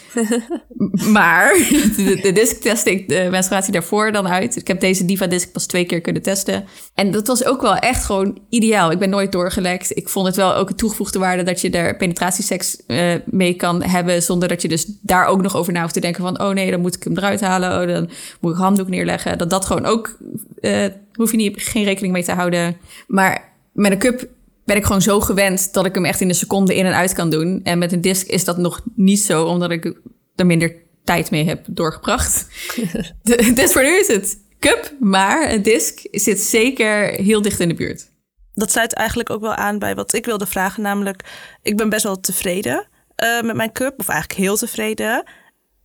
[1.17, 1.53] maar
[1.95, 4.55] de, de disc testte ik de menstruatie daarvoor dan uit.
[4.55, 6.65] Ik heb deze Diva disc pas twee keer kunnen testen.
[6.93, 8.91] En dat was ook wel echt gewoon ideaal.
[8.91, 9.97] Ik ben nooit doorgelekt.
[9.97, 13.83] Ik vond het wel ook een toegevoegde waarde dat je er penetratieseks uh, mee kan
[13.83, 14.23] hebben.
[14.23, 16.71] Zonder dat je dus daar ook nog over na hoeft te denken van, oh nee,
[16.71, 17.81] dan moet ik hem eruit halen.
[17.81, 19.37] Oh, dan moet ik handdoek neerleggen.
[19.37, 20.17] Dat dat gewoon ook,
[20.61, 22.77] uh, hoef je niet, geen rekening mee te houden.
[23.07, 24.27] Maar met een cup
[24.65, 27.13] ben ik gewoon zo gewend dat ik hem echt in een seconde in en uit
[27.13, 27.59] kan doen.
[27.63, 29.95] En met een disc is dat nog niet zo, omdat ik
[30.35, 32.47] er minder tijd mee heb doorgebracht.
[33.55, 37.73] dus voor nu is het cup, maar een disc zit zeker heel dicht in de
[37.73, 38.11] buurt.
[38.53, 41.23] Dat sluit eigenlijk ook wel aan bij wat ik wilde vragen, namelijk
[41.61, 42.87] ik ben best wel tevreden
[43.23, 45.23] uh, met mijn cup, of eigenlijk heel tevreden.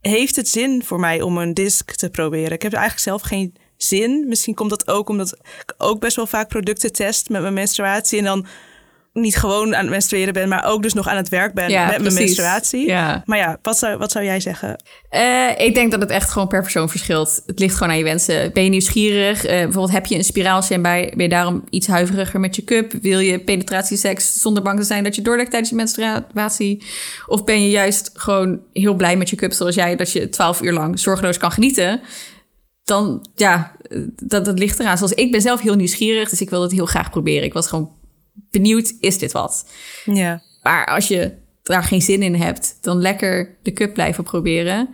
[0.00, 2.52] Heeft het zin voor mij om een disc te proberen?
[2.52, 4.28] Ik heb eigenlijk zelf geen zin.
[4.28, 8.18] Misschien komt dat ook omdat ik ook best wel vaak producten test met mijn menstruatie
[8.18, 8.46] en dan
[9.20, 11.86] niet gewoon aan het menstrueren ben, maar ook dus nog aan het werk ben ja,
[11.86, 12.86] met mijn menstruatie.
[12.86, 13.22] Ja.
[13.24, 14.76] Maar ja, wat zou, wat zou jij zeggen?
[15.10, 17.42] Uh, ik denk dat het echt gewoon per persoon verschilt.
[17.46, 18.52] Het ligt gewoon aan je wensen.
[18.52, 19.44] Ben je nieuwsgierig?
[19.44, 22.92] Uh, bijvoorbeeld heb je een spiraaltje en ben je daarom iets huiveriger met je cup?
[23.02, 26.84] Wil je penetratieseks zonder bang te zijn dat je doorlekt tijdens je menstruatie?
[27.26, 30.62] Of ben je juist gewoon heel blij met je cup zoals jij, dat je twaalf
[30.62, 32.00] uur lang zorgeloos kan genieten?
[32.84, 33.72] Dan ja,
[34.22, 34.96] dat, dat ligt eraan.
[34.96, 37.44] Zoals ik ben zelf heel nieuwsgierig, dus ik wil het heel graag proberen.
[37.44, 37.96] Ik was gewoon
[38.50, 39.68] benieuwd, is dit wat?
[40.04, 40.42] Ja.
[40.62, 44.88] Maar als je daar geen zin in hebt, dan lekker de cup blijven proberen.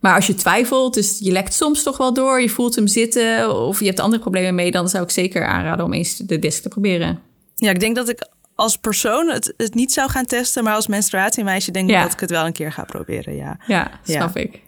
[0.00, 3.54] Maar als je twijfelt, dus je lekt soms toch wel door, je voelt hem zitten
[3.54, 6.62] of je hebt andere problemen mee, dan zou ik zeker aanraden om eens de disc
[6.62, 7.20] te proberen.
[7.54, 10.86] Ja, ik denk dat ik als persoon het, het niet zou gaan testen, maar als
[10.86, 12.02] menstruatiemeisje denk ik ja.
[12.02, 13.36] dat ik het wel een keer ga proberen.
[13.36, 14.62] Ja, ja snap ik.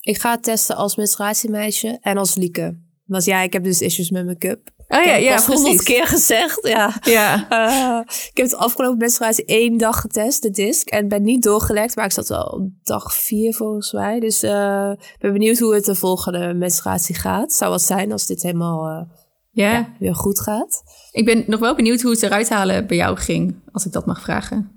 [0.00, 2.76] Ik ga het testen als menstruatiemeisje en als Lieke.
[3.04, 4.70] Want ja, ik heb dus issues met mijn cup.
[4.92, 6.66] Oh ja, ja, honderd keer gezegd.
[6.66, 6.94] Ja.
[7.00, 7.46] ja.
[7.50, 10.88] Uh, ik heb het afgelopen menstruatie één dag getest, de disc.
[10.88, 14.20] En ben niet doorgelekt, maar ik zat al op dag vier volgens mij.
[14.20, 17.52] Dus uh, ben benieuwd hoe het de volgende menstruatie gaat.
[17.52, 19.08] Zou wat zijn als dit helemaal uh,
[19.50, 19.72] ja.
[19.72, 19.92] ja.
[19.98, 20.82] weer goed gaat.
[21.10, 24.06] Ik ben nog wel benieuwd hoe het eruit halen bij jou ging, als ik dat
[24.06, 24.70] mag vragen.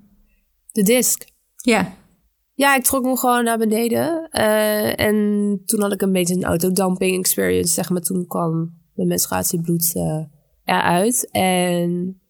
[0.72, 1.24] De disc?
[1.56, 1.94] Ja.
[2.54, 4.28] Ja, ik trok hem gewoon naar beneden.
[4.96, 5.14] En
[5.64, 8.00] toen had ik een beetje een autodumping experience, zeg maar.
[8.00, 10.24] Toen kwam mijn menstruatiebloed uh,
[10.64, 11.28] eruit.
[11.30, 12.20] En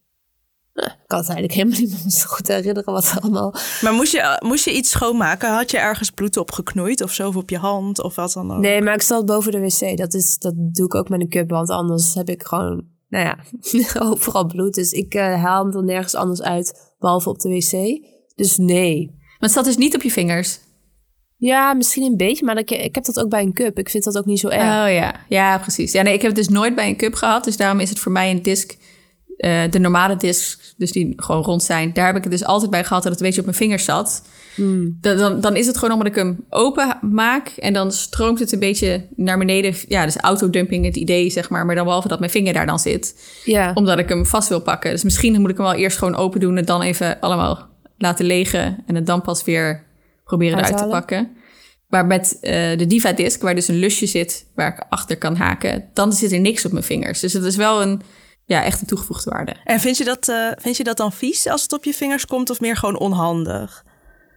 [0.75, 3.55] uh, ik kan het eigenlijk helemaal niet meer zo goed herinneren wat allemaal...
[3.83, 5.55] Maar moest je, moest je iets schoonmaken?
[5.55, 7.29] Had je ergens bloed op geknoeid of zo?
[7.29, 8.61] Of op je hand of wat dan ook?
[8.61, 9.97] Nee, maar ik zat boven de wc.
[9.97, 12.95] Dat, is, dat doe ik ook met een cup, want anders heb ik gewoon...
[13.09, 13.39] Nou ja,
[14.11, 14.75] overal bloed.
[14.75, 18.01] Dus ik uh, haal hem dan nergens anders uit, behalve op de wc.
[18.35, 19.07] Dus nee.
[19.11, 20.59] Maar het zat dus niet op je vingers?
[21.39, 23.79] Ja, misschien een beetje, maar ik, ik heb dat ook bij een cup.
[23.79, 24.63] Ik vind dat ook niet zo erg.
[24.63, 25.93] Oh ja, ja, precies.
[25.93, 27.45] Ja, nee, ik heb het dus nooit bij een cup gehad.
[27.45, 28.77] Dus daarom is het voor mij een disc,
[29.39, 31.93] uh, de normale discs, dus die gewoon rond zijn.
[31.93, 33.85] Daar heb ik het dus altijd bij gehad dat het een beetje op mijn vingers
[33.85, 34.23] zat.
[34.55, 34.99] Hmm.
[35.01, 38.53] Dan, dan, dan, is het gewoon omdat ik hem open maak en dan stroomt het
[38.53, 39.75] een beetje naar beneden.
[39.89, 41.67] Ja, dus autodumping, het idee zeg maar.
[41.67, 43.15] Maar dan behalve dat mijn vinger daar dan zit.
[43.75, 44.91] Omdat ik hem vast wil pakken.
[44.91, 47.69] Dus misschien moet ik hem wel eerst gewoon open doen en dan even allemaal
[47.99, 48.83] laten legen.
[48.87, 49.85] En het dan pas weer
[50.27, 51.37] proberen eruit te pakken.
[51.87, 55.37] Maar met uh, de Diva Disc, waar dus een lusje zit waar ik achter kan
[55.37, 57.21] haken, dan zit er niks op mijn vingers.
[57.21, 58.03] Dus het is wel een,
[58.45, 59.55] ja, echt een toegevoegde waarde.
[59.65, 62.27] En vind je, dat, uh, vind je dat dan vies als het op je vingers
[62.27, 63.85] komt of meer gewoon onhandig?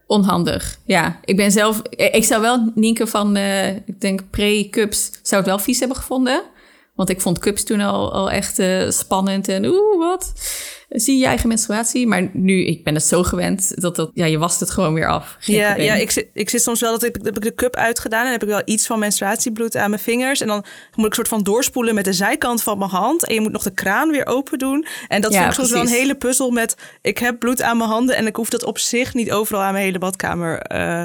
[0.07, 1.19] Onhandig, ja.
[1.23, 1.81] Ik ben zelf...
[1.89, 5.11] Ik zou wel, Nienke, van, uh, ik denk pre-cups...
[5.21, 6.43] zou het wel vies hebben gevonden.
[6.99, 10.33] Want ik vond cups toen al, al echt uh, spannend en oeh, wat
[10.89, 12.07] zie je eigen menstruatie.
[12.07, 15.07] Maar nu, ik ben het zo gewend dat dat, ja, je wast het gewoon weer
[15.07, 15.37] af.
[15.39, 18.25] ja, ja ik, zit, ik zit soms wel dat ik, heb ik de cup uitgedaan
[18.25, 20.41] en heb ik wel iets van menstruatiebloed aan mijn vingers.
[20.41, 23.25] En dan moet ik soort van doorspoelen met de zijkant van mijn hand.
[23.25, 24.85] En je moet nog de kraan weer open doen.
[25.07, 27.77] En dat ja, vind ik soms wel een hele puzzel met, ik heb bloed aan
[27.77, 31.03] mijn handen en ik hoef dat op zich niet overal aan mijn hele badkamer uh,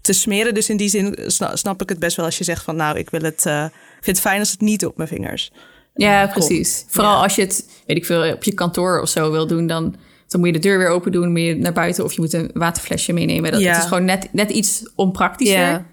[0.00, 0.54] te smeren.
[0.54, 1.18] Dus in die zin
[1.52, 3.64] snap, ik het best wel als je zegt van, nou, ik wil het, uh,
[4.04, 5.52] vind het fijn als het niet op mijn vingers.
[5.94, 6.84] Ja, precies.
[6.88, 9.94] Vooral als je het, weet ik veel, op je kantoor of zo wil doen, dan,
[10.28, 12.32] dan moet je de deur weer open doen, moet je naar buiten of je moet
[12.32, 13.52] een waterflesje meenemen.
[13.52, 15.58] Dat is gewoon net, net iets onpraktischer.
[15.58, 15.86] Ja.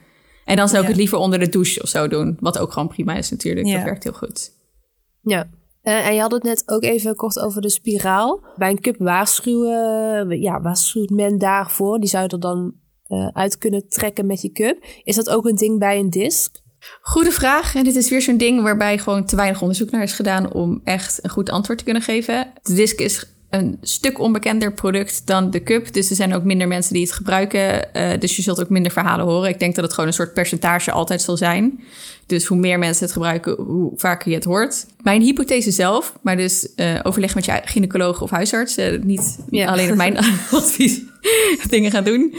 [0.45, 2.87] En dan zou ik het liever onder de douche of zo doen, wat ook gewoon
[2.87, 3.67] prima is natuurlijk.
[3.67, 4.51] Dat werkt heel goed.
[5.21, 5.49] Ja.
[5.83, 8.43] Uh, en je had het net ook even kort over de spiraal.
[8.55, 11.99] Bij een cup waarschuwen, ja, waarschuwt men daarvoor.
[11.99, 12.73] Die zou je er dan
[13.07, 14.85] uh, uit kunnen trekken met je cup.
[15.03, 16.55] Is dat ook een ding bij een disc?
[17.01, 17.75] Goede vraag.
[17.75, 20.81] En dit is weer zo'n ding waarbij gewoon te weinig onderzoek naar is gedaan om
[20.83, 22.47] echt een goed antwoord te kunnen geven.
[22.63, 25.93] De disc is een stuk onbekender product dan de cup.
[25.93, 27.87] Dus er zijn ook minder mensen die het gebruiken.
[27.93, 29.49] Uh, dus je zult ook minder verhalen horen.
[29.49, 31.83] Ik denk dat het gewoon een soort percentage altijd zal zijn.
[32.25, 34.85] Dus hoe meer mensen het gebruiken, hoe vaker je het hoort.
[35.01, 38.77] Mijn hypothese zelf, maar dus uh, overleg met je gynaecoloog of huisarts.
[38.77, 40.17] Uh, niet alleen op mijn
[40.51, 41.01] advies
[41.69, 42.33] dingen gaan doen.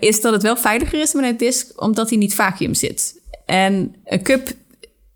[0.00, 3.19] is dat het wel veiliger is met een disc, omdat hij niet vacuüm zit.
[3.50, 4.48] En een cup,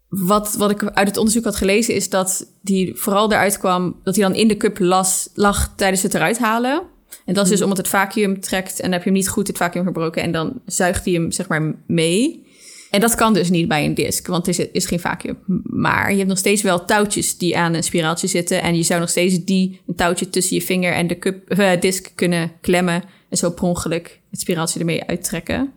[0.09, 4.17] wat, wat ik uit het onderzoek had gelezen, is dat die vooral eruit kwam dat
[4.17, 6.83] hij dan in de cup las, lag tijdens het eruit halen.
[7.25, 7.69] En dat is dus hmm.
[7.69, 10.33] omdat het vacuüm trekt en dan heb je hem niet goed het vacuüm gebroken en
[10.33, 12.47] dan zuigt hij hem zeg maar mee.
[12.91, 15.39] En dat kan dus niet bij een disc, want het is, is geen vacuüm.
[15.63, 18.63] Maar je hebt nog steeds wel touwtjes die aan een spiraaltje zitten.
[18.63, 21.81] En je zou nog steeds die, een touwtje tussen je vinger en de cup, uh,
[21.81, 23.03] disc kunnen klemmen.
[23.29, 25.73] En zo per ongeluk het spiraaltje ermee uittrekken.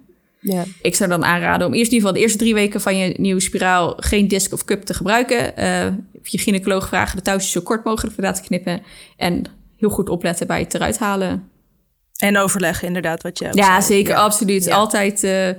[0.47, 0.63] Ja.
[0.81, 3.13] Ik zou dan aanraden om eerst in ieder geval de eerste drie weken van je
[3.17, 5.53] nieuwe spiraal geen disc of cup te gebruiken.
[5.60, 5.86] Uh,
[6.23, 8.81] je gynaecoloog vragen de touwtjes zo kort mogelijk te laten knippen.
[9.17, 9.43] En
[9.77, 11.49] heel goed opletten bij het eruit halen.
[12.17, 14.69] En overleggen inderdaad wat je Ja, zeker, absoluut.
[14.69, 15.49] Altijd uh,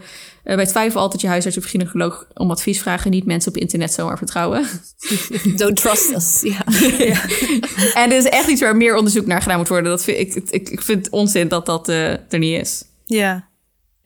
[0.57, 3.11] bij twijfel altijd je huisarts of gynaecoloog om advies vragen.
[3.11, 4.67] Niet mensen op internet zomaar vertrouwen.
[5.57, 6.41] Don't trust us.
[6.43, 6.65] Ja.
[6.99, 7.25] ja.
[8.03, 9.91] En er is echt iets waar meer onderzoek naar gedaan moet worden.
[9.91, 12.85] Dat vind, ik, ik, ik vind onzin dat dat uh, er niet is.
[13.05, 13.48] Ja,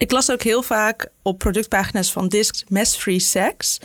[0.03, 3.79] ik las ook heel vaak op productpagina's van Discs mess-free sex.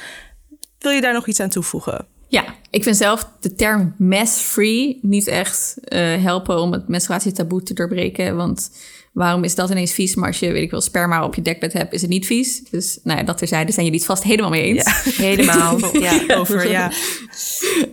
[0.79, 2.05] Wil je daar nog iets aan toevoegen?
[2.27, 7.73] Ja, ik vind zelf de term mess-free niet echt uh, helpen om het menstruatietaboe te
[7.73, 8.35] doorbreken.
[8.35, 8.71] Want
[9.13, 10.15] waarom is dat ineens vies?
[10.15, 12.63] Maar als je, weet ik wel, sperma op je dekbed hebt, is het niet vies.
[12.63, 14.83] Dus nou ja, dat terzijde zijn jullie het vast helemaal mee eens.
[14.83, 15.11] Ja.
[15.25, 16.91] Helemaal, ja, over, ja.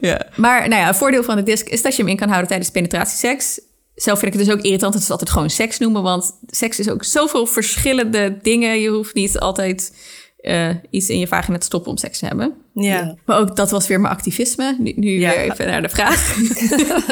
[0.00, 0.26] ja.
[0.37, 2.48] Maar nou ja, een voordeel van de disc is dat je hem in kan houden
[2.48, 3.60] tijdens penetratieseks
[3.94, 6.02] zelf vind ik het dus ook irritant dat ze altijd gewoon seks noemen.
[6.02, 8.80] Want seks is ook zoveel verschillende dingen.
[8.80, 9.92] Je hoeft niet altijd
[10.40, 12.54] uh, iets in je vagina te stoppen om seks te hebben.
[12.74, 13.16] Ja.
[13.26, 14.76] Maar ook dat was weer mijn activisme.
[14.78, 15.33] Nu, nu ja.
[15.33, 16.35] even naar de vraag.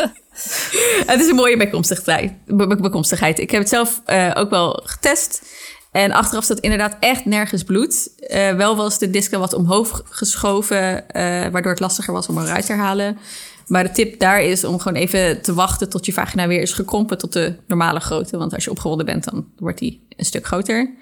[1.13, 2.33] het is een mooie bijkomstigheid.
[2.47, 3.39] bijkomstigheid.
[3.39, 5.43] Ik heb het zelf uh, ook wel getest.
[5.93, 8.09] En achteraf staat inderdaad echt nergens bloed.
[8.19, 11.05] Uh, wel was de disc wat omhoog geschoven,
[11.53, 13.19] waardoor het lastiger was om eruit te halen.
[13.67, 16.73] Maar de tip daar is om gewoon even te wachten tot je vagina weer is
[16.73, 18.37] gekrompen tot de normale grootte.
[18.37, 20.95] Want als je opgewonden bent, dan wordt die een stuk groter.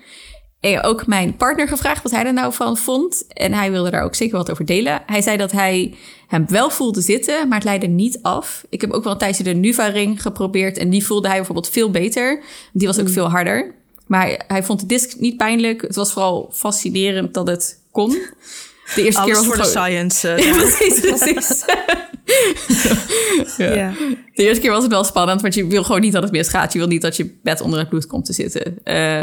[0.61, 3.25] En ook mijn partner gevraagd wat hij er nou van vond.
[3.29, 5.03] En hij wilde daar ook zeker wat over delen.
[5.07, 5.95] Hij zei dat hij
[6.27, 8.65] hem wel voelde zitten, maar het leidde niet af.
[8.69, 10.79] Ik heb ook wel een tijdje de Nuva-ring geprobeerd.
[10.79, 12.43] En die voelde hij bijvoorbeeld veel beter.
[12.73, 13.13] Die was ook mm.
[13.13, 13.75] veel harder.
[14.07, 15.83] Maar hij, vond de disc niet pijnlijk.
[15.83, 18.19] Het was vooral fascinerend dat het kon.
[18.95, 20.29] De eerste keer was voor de science.
[20.29, 21.65] Uh, ja, precies, precies.
[23.57, 23.93] ja.
[24.35, 26.73] De eerste keer was het wel spannend, want je wil gewoon niet dat het misgaat.
[26.73, 28.79] Je wil niet dat je bed onder het bloed komt te zitten.
[28.85, 29.23] Uh,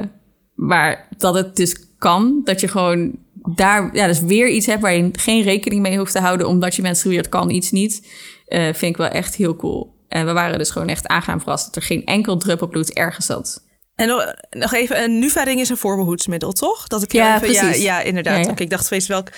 [0.55, 3.15] maar dat het dus kan, dat je gewoon
[3.55, 6.75] daar ja, dus weer iets hebt waar je geen rekening mee hoeft te houden, omdat
[6.75, 8.07] je menstrueert, kan iets niet.
[8.47, 9.95] Uh, vind ik wel echt heel cool.
[10.07, 13.25] En we waren dus gewoon echt aangenaam verrast dat er geen enkel druppel bloed ergens
[13.25, 13.66] zat.
[13.97, 16.87] En nog, even, een Nuvaring is een voorbehoedsmiddel, toch?
[16.87, 17.83] Dat ik ja, even, precies.
[17.83, 18.45] Ja, ja inderdaad.
[18.45, 19.29] Ja, ik dacht, wees welk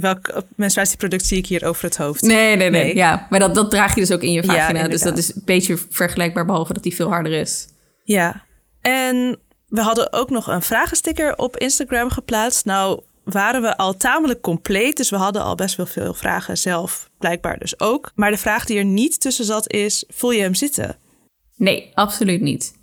[0.00, 2.22] welk menstruatieproduct zie ik hier over het hoofd?
[2.22, 2.96] Nee, nee, nee.
[2.96, 4.88] Ja, maar dat, dat draag je dus ook in je vagina.
[4.88, 7.66] dus dat is een beetje vergelijkbaar, behalve dat die veel harder is.
[8.04, 8.44] Ja,
[8.80, 12.64] en we hadden ook nog een vragensticker op Instagram geplaatst.
[12.64, 14.96] Nou, waren we al tamelijk compleet.
[14.96, 18.12] Dus we hadden al best wel veel vragen zelf, blijkbaar dus ook.
[18.14, 20.96] Maar de vraag die er niet tussen zat is: voel je hem zitten?
[21.56, 22.77] Nee, absoluut niet.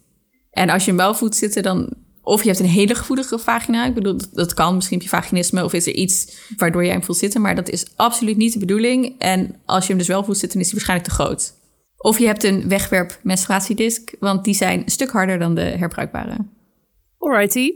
[0.56, 1.90] En als je hem wel voelt zitten, dan
[2.22, 3.86] of je hebt een hele gevoelige vagina.
[3.86, 5.64] Ik bedoel, dat kan misschien je vaginisme.
[5.64, 7.42] Of is er iets waardoor je hem voelt zitten.
[7.42, 9.16] Maar dat is absoluut niet de bedoeling.
[9.18, 11.54] En als je hem dus wel voelt zitten, is hij waarschijnlijk te groot.
[11.98, 14.14] Of je hebt een wegwerp menstruatiedisc.
[14.20, 16.38] Want die zijn een stuk harder dan de herbruikbare.
[17.18, 17.72] Alrighty.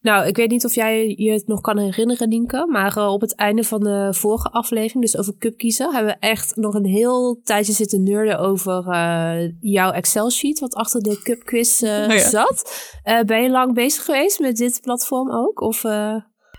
[0.00, 2.66] Nou, ik weet niet of jij je het nog kan herinneren, Nienke.
[2.70, 6.26] Maar uh, op het einde van de vorige aflevering, dus over cup kiezen, hebben we
[6.26, 11.44] echt nog een heel tijdje zitten nerden over uh, jouw Excel-sheet, wat achter de cup
[11.44, 12.28] quiz uh, oh ja.
[12.28, 12.90] zat.
[13.26, 15.60] ben je lang bezig geweest met dit platform ook?
[15.60, 15.82] Of,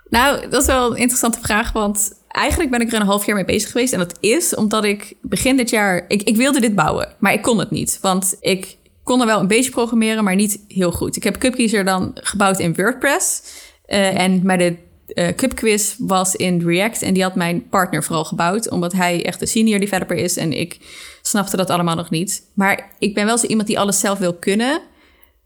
[0.09, 3.35] Nou, dat is wel een interessante vraag, want eigenlijk ben ik er een half jaar
[3.35, 3.93] mee bezig geweest.
[3.93, 6.05] En dat is omdat ik begin dit jaar.
[6.07, 7.99] Ik, ik wilde dit bouwen, maar ik kon het niet.
[8.01, 8.77] Want ik
[9.09, 11.15] kon er wel een beetje programmeren, maar niet heel goed.
[11.15, 13.41] Ik heb Cupkiezer dan gebouwd in WordPress.
[13.87, 14.75] Uh, en maar de
[15.13, 17.01] uh, Cupquiz was in React.
[17.01, 20.37] En die had mijn partner vooral gebouwd, omdat hij echt de senior developer is.
[20.37, 20.77] En ik
[21.21, 22.41] snapte dat allemaal nog niet.
[22.53, 24.81] Maar ik ben wel zo iemand die alles zelf wil kunnen.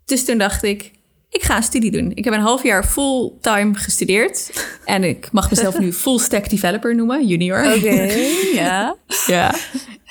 [0.05, 0.91] Dus toen dacht ik,
[1.33, 2.11] ik ga een studie doen.
[2.15, 4.65] Ik heb een half jaar fulltime gestudeerd.
[4.85, 7.75] En ik mag mezelf nu full stack developer noemen, junior.
[7.75, 8.13] Oké,
[8.61, 8.95] ja.
[9.27, 9.55] ja.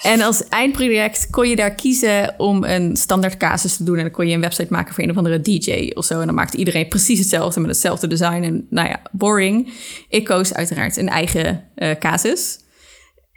[0.02, 3.96] En als eindproject kon je daar kiezen om een standaard casus te doen.
[3.96, 6.20] En dan kon je een website maken voor een of andere DJ of zo.
[6.20, 8.42] En dan maakte iedereen precies hetzelfde met hetzelfde design.
[8.42, 9.72] En nou ja, boring.
[10.08, 12.58] Ik koos uiteraard een eigen uh, casus.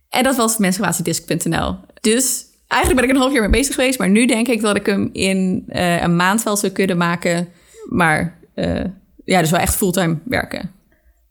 [0.10, 1.76] En dat was menstruatiedisc.nl.
[2.02, 4.00] Dus eigenlijk ben ik een half jaar mee bezig geweest.
[4.00, 7.48] Maar nu denk ik dat ik hem in uh, een maand wel zou kunnen maken.
[7.90, 8.84] Maar uh,
[9.26, 10.72] ja, dus wel echt fulltime werken.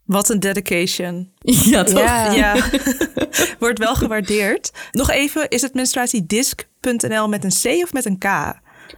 [0.05, 1.33] Wat een dedication.
[1.71, 1.99] Ja, toch?
[1.99, 2.33] Ja.
[2.33, 2.65] ja.
[3.59, 4.73] Wordt wel gewaardeerd.
[4.93, 8.25] Nog even, is het menstruatiedisc.nl met een C of met een K?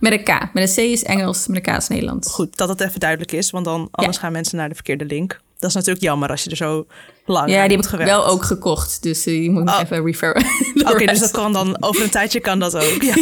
[0.01, 0.53] Met een K.
[0.53, 2.33] Met een C is Engels, met een K is Nederlands.
[2.33, 4.23] Goed, dat het even duidelijk is, want dan anders ja.
[4.23, 5.40] gaan mensen naar de verkeerde link.
[5.59, 6.87] Dat is natuurlijk jammer als je er zo
[7.27, 9.81] lang Ja, die heb ik wel ook gekocht, dus uh, je moet oh.
[9.83, 10.45] even referen.
[10.75, 13.03] Oké, okay, dus dat kan dan over een tijdje kan dat ook.
[13.03, 13.14] Ja.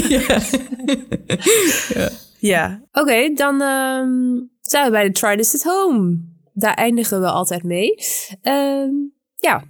[1.94, 2.10] ja.
[2.48, 2.82] Ja.
[2.92, 7.26] Oké, okay, dan um, zijn we bij de Try This at Home daar eindigen we
[7.26, 7.94] altijd mee.
[8.42, 9.64] Um, ja,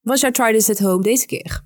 [0.00, 1.60] was jouw Try This at Home deze keer?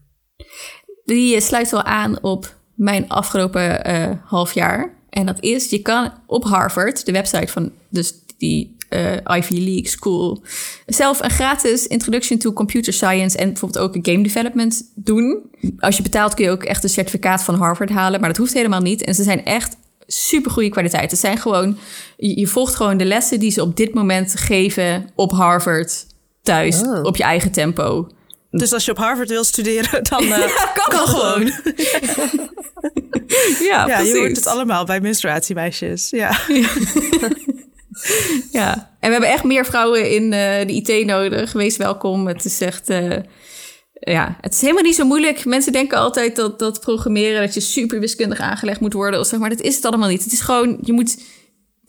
[1.04, 4.94] Die eh, sluit wel aan op mijn afgelopen uh, half jaar.
[5.10, 9.88] En dat is, je kan op Harvard, de website van dus die uh, Ivy League
[9.88, 10.42] School,
[10.86, 15.50] zelf een gratis Introduction to Computer Science en bijvoorbeeld ook een game development doen.
[15.78, 18.52] Als je betaalt kun je ook echt een certificaat van Harvard halen, maar dat hoeft
[18.52, 19.02] helemaal niet.
[19.02, 19.76] En ze zijn echt
[20.12, 21.10] super goede kwaliteit.
[21.10, 21.78] Het zijn gewoon,
[22.16, 26.06] je, volgt gewoon de lessen die ze op dit moment geven op Harvard
[26.42, 27.02] thuis, oh.
[27.02, 28.08] op je eigen tempo.
[28.50, 31.42] Dus als je op Harvard wil studeren, dan uh, ja, kan, kan gewoon.
[33.70, 36.10] ja, ja je hoort het allemaal bij menstruatiemeisjes.
[36.10, 36.38] Ja.
[38.58, 38.90] ja.
[39.00, 41.52] En we hebben echt meer vrouwen in uh, de IT nodig.
[41.52, 42.26] Wees welkom.
[42.26, 42.90] Het is echt...
[42.90, 43.16] Uh,
[44.00, 45.44] ja, het is helemaal niet zo moeilijk.
[45.44, 49.20] Mensen denken altijd dat, dat programmeren, dat je super wiskundig aangelegd moet worden.
[49.20, 50.24] Of zeg maar, dat is het allemaal niet.
[50.24, 51.22] Het is gewoon, je moet,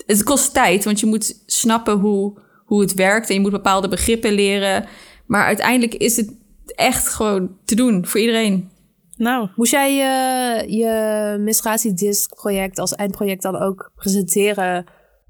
[0.06, 3.30] het kost tijd, want je moet snappen hoe, hoe het werkt.
[3.30, 4.86] En je moet bepaalde begrippen leren.
[5.26, 6.34] Maar uiteindelijk is het
[6.66, 8.70] echt gewoon te doen voor iedereen.
[9.18, 14.86] Nou, moest jij je, je menstruatiedisc project als eindproject dan ook presenteren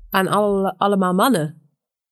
[0.10, 1.62] aan alle, allemaal mannen?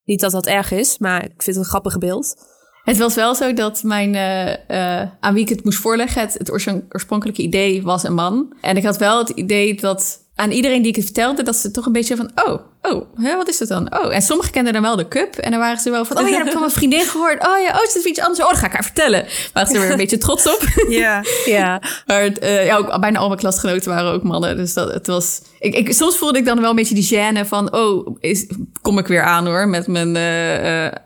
[0.03, 2.35] Niet dat dat erg is, maar ik vind het een grappig beeld.
[2.83, 6.33] Het was wel zo dat mijn, uh, uh, aan wie ik het moest voorleggen, het,
[6.33, 6.51] het
[6.89, 8.53] oorspronkelijke idee was een man.
[8.61, 11.71] En ik had wel het idee dat aan iedereen die ik het vertelde, dat ze
[11.71, 13.99] toch een beetje van, oh, oh, hè, wat is dat dan?
[13.99, 15.35] Oh, en sommigen kenden dan wel de cup.
[15.35, 17.47] En dan waren ze wel van, oh ja, dat heb van mijn vriendin gehoord.
[17.47, 18.41] Oh ja, oh, is dat iets anders?
[18.41, 19.25] Oh, dat ga ik haar vertellen.
[19.53, 20.63] Waren ze er weer een beetje trots op.
[20.89, 21.81] Ja, ja.
[22.05, 24.57] Maar uh, ja, ook, bijna al mijn klasgenoten waren ook mannen.
[24.57, 25.41] Dus dat, het was...
[25.59, 28.47] Ik, ik, soms voelde ik dan wel een beetje die gêne van, oh, is,
[28.81, 30.15] kom ik weer aan hoor, met mijn...
[30.15, 30.99] Uh,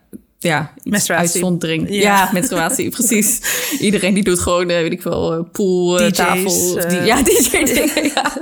[0.43, 0.73] ja,
[1.07, 1.89] uitzondering.
[1.89, 3.39] Ja, ja menstruatie, precies.
[3.79, 6.77] Iedereen die doet gewoon, uh, weet ik wel, uh, pool, uh, tafel.
[6.77, 8.33] Uh, die, ja, DJ dingen, ja.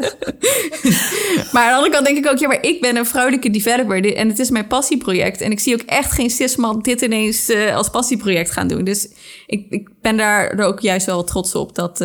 [1.51, 4.15] maar aan de andere kant denk ik ook, ja, maar ik ben een vrouwelijke developer
[4.15, 5.41] en het is mijn passieproject.
[5.41, 8.83] En ik zie ook echt geen cisman dit ineens als passieproject gaan doen.
[8.83, 9.07] Dus
[9.45, 11.97] ik, ik ben daar ook juist wel trots op dat...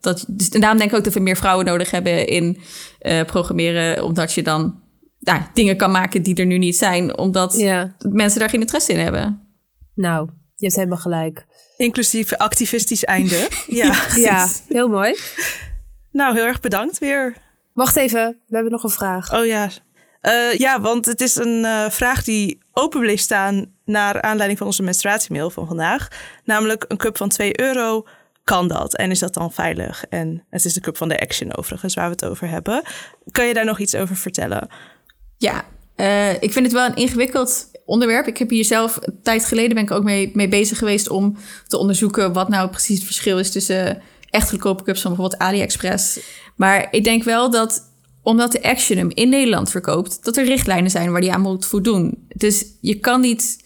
[0.00, 2.58] dat dus, en daarom denk ik ook dat we meer vrouwen nodig hebben in
[3.26, 4.84] programmeren, omdat je dan
[5.18, 7.56] nou, dingen kan maken die er nu niet zijn, omdat
[7.98, 9.40] mensen daar geen interesse in hebben.
[9.94, 11.46] Nou, je hebt helemaal gelijk.
[11.76, 13.48] Inclusief activistisch einde.
[13.66, 13.94] ja.
[14.14, 15.16] ja, heel mooi.
[16.12, 17.36] Nou, heel erg bedankt weer.
[17.72, 19.34] Wacht even, we hebben nog een vraag.
[19.34, 19.70] Oh ja.
[20.22, 24.66] Uh, ja, want het is een uh, vraag die open bleef staan naar aanleiding van
[24.66, 26.08] onze menstruatiemail van vandaag.
[26.44, 28.06] Namelijk een cup van 2 euro.
[28.44, 28.96] Kan dat?
[28.96, 30.04] En is dat dan veilig?
[30.08, 32.82] En het is de cup van de Action overigens, waar we het over hebben.
[33.30, 34.68] Kan je daar nog iets over vertellen?
[35.38, 35.64] Ja,
[35.96, 38.26] uh, ik vind het wel een ingewikkeld onderwerp.
[38.26, 41.36] Ik heb hier zelf een tijd geleden ben ik ook mee, mee bezig geweest om
[41.66, 46.18] te onderzoeken wat nou precies het verschil is tussen echt goedkope cups van bijvoorbeeld AliExpress.
[46.56, 51.12] Maar ik denk wel dat omdat de Action in Nederland verkoopt, dat er richtlijnen zijn
[51.12, 52.26] waar die aan moet voldoen.
[52.28, 53.64] Dus je kan niet.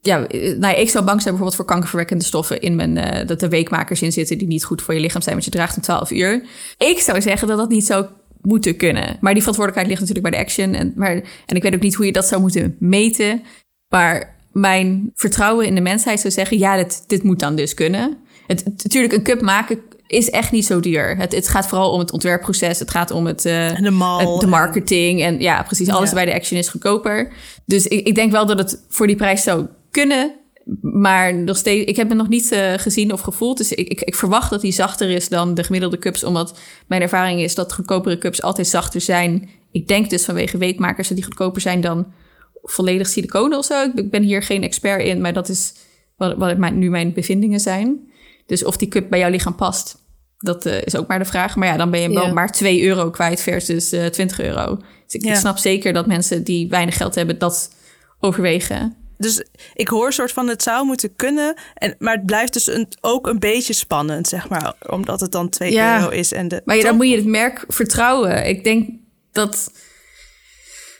[0.00, 0.26] Ja,
[0.58, 2.96] nou, ik zou bang zijn bijvoorbeeld voor kankerverwekkende stoffen in mijn.
[2.96, 5.50] Uh, dat er weekmakers in zitten die niet goed voor je lichaam zijn, want je
[5.50, 6.44] draagt een 12 uur.
[6.78, 8.08] Ik zou zeggen dat dat niet zo
[8.42, 9.16] moeten kunnen.
[9.20, 10.74] Maar die verantwoordelijkheid ligt natuurlijk bij de Action.
[10.74, 11.12] En, maar,
[11.46, 13.42] en ik weet ook niet hoe je dat zou moeten meten.
[13.88, 18.18] Maar mijn vertrouwen in de mensheid zou zeggen: ja, dit, dit moet dan dus kunnen.
[18.46, 21.16] Het, natuurlijk, een cup maken is echt niet zo duur.
[21.16, 22.78] Het, het gaat vooral om het ontwerpproces.
[22.78, 25.22] Het gaat om het, uh, de, mal, de marketing.
[25.22, 25.88] En ja, precies.
[25.88, 26.14] Alles ja.
[26.14, 27.32] bij de Action is goedkoper.
[27.64, 30.39] Dus ik, ik denk wel dat het voor die prijs zou kunnen.
[30.80, 33.56] Maar nog steeds, ik heb het nog niet uh, gezien of gevoeld.
[33.56, 36.24] Dus ik, ik, ik, verwacht dat die zachter is dan de gemiddelde cups.
[36.24, 39.48] Omdat mijn ervaring is dat goedkopere cups altijd zachter zijn.
[39.72, 42.12] Ik denk dus vanwege weekmakers dat die goedkoper zijn dan
[42.62, 43.90] volledig siliconen of zo.
[43.94, 45.74] Ik ben hier geen expert in, maar dat is
[46.16, 48.10] wat, wat mijn, nu mijn bevindingen zijn.
[48.46, 49.96] Dus of die cup bij jouw lichaam past,
[50.38, 51.56] dat uh, is ook maar de vraag.
[51.56, 54.76] Maar ja, dan ben je wel maar 2 euro kwijt versus uh, 20 euro.
[55.04, 55.30] Dus ik, ja.
[55.30, 57.74] ik snap zeker dat mensen die weinig geld hebben dat
[58.18, 58.96] overwegen.
[59.20, 59.44] Dus
[59.74, 61.54] ik hoor soort van het zou moeten kunnen.
[61.74, 64.74] En, maar het blijft dus een, ook een beetje spannend, zeg maar.
[64.86, 66.32] Omdat het dan 2 ja, euro is.
[66.32, 68.46] En de maar dan moet je het merk vertrouwen.
[68.46, 68.88] Ik denk
[69.32, 69.72] dat...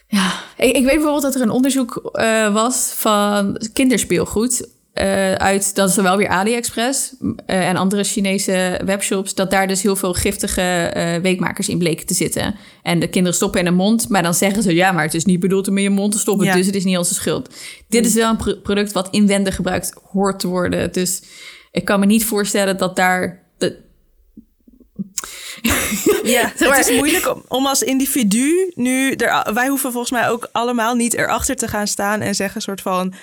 [0.07, 4.67] Ja, ik, ik weet bijvoorbeeld dat er een onderzoek uh, was van kinderspeelgoed.
[4.93, 9.67] Uh, uit, dat is dan wel weer AliExpress uh, en andere Chinese webshops, dat daar
[9.67, 12.55] dus heel veel giftige uh, weekmakers in bleken te zitten.
[12.83, 15.25] En de kinderen stoppen in de mond, maar dan zeggen ze, ja, maar het is
[15.25, 16.55] niet bedoeld om in je mond te stoppen, ja.
[16.55, 17.49] dus het is niet onze schuld.
[17.49, 17.55] Mm.
[17.87, 20.91] Dit is wel een pro product wat inwendig gebruikt hoort te worden.
[20.91, 21.21] Dus
[21.71, 23.43] ik kan me niet voorstellen dat daar...
[23.57, 23.77] De...
[26.23, 29.11] ja, het is moeilijk om, om als individu nu...
[29.11, 32.81] Er, wij hoeven volgens mij ook allemaal niet erachter te gaan staan en zeggen soort
[32.81, 33.13] van...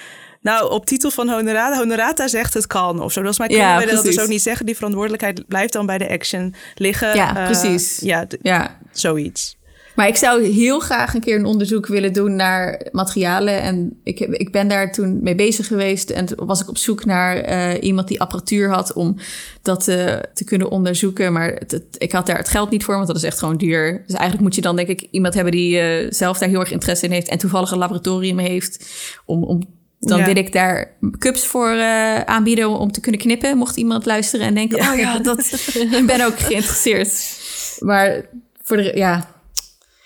[0.40, 3.22] Nou, op titel van Honorata, Honorata zegt het kan of zo.
[3.22, 4.66] Dat is mij kunnen ja, dat dus ook niet zeggen.
[4.66, 7.14] Die verantwoordelijkheid blijft dan bij de action liggen.
[7.14, 7.98] Ja, uh, precies.
[8.00, 9.56] Ja, ja, zoiets.
[9.98, 13.60] Maar ik zou heel graag een keer een onderzoek willen doen naar materialen.
[13.62, 16.10] En ik, ik ben daar toen mee bezig geweest.
[16.10, 19.16] En toen was ik op zoek naar uh, iemand die apparatuur had om
[19.62, 21.32] dat uh, te kunnen onderzoeken.
[21.32, 23.56] Maar het, het, ik had daar het geld niet voor, want dat is echt gewoon
[23.56, 24.02] duur.
[24.06, 26.72] Dus eigenlijk moet je dan denk ik iemand hebben die uh, zelf daar heel erg
[26.72, 27.28] interesse in heeft.
[27.28, 28.88] En toevallig een laboratorium heeft
[29.24, 29.62] om, om
[29.98, 30.24] dan ja.
[30.24, 33.56] wil ik daar cups voor uh, aanbieden om te kunnen knippen.
[33.56, 34.92] Mocht iemand luisteren en denken, ja.
[34.92, 35.38] oh ja, dat,
[36.00, 37.40] ik ben ook geïnteresseerd.
[37.78, 38.28] Maar
[38.62, 39.36] voor de, ja...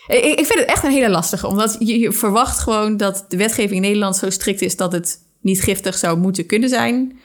[0.06, 1.46] Ik, ik vind het echt een hele lastige.
[1.46, 4.76] Omdat je, je, verwacht gewoon dat de wetgeving in Nederland zo strikt is...
[4.76, 7.18] dat het niet giftig zou moeten kunnen zijn.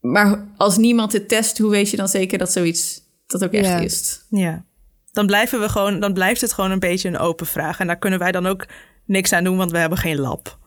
[0.00, 3.68] Maar als niemand het test, hoe weet je dan zeker dat zoiets dat ook echt
[3.68, 3.78] ja.
[3.78, 4.24] is?
[4.28, 4.64] Ja,
[5.12, 7.80] dan blijven we gewoon, dan blijft het gewoon een beetje een open vraag.
[7.80, 8.66] En daar kunnen wij dan ook
[9.06, 10.58] niks aan doen, want we hebben geen lab.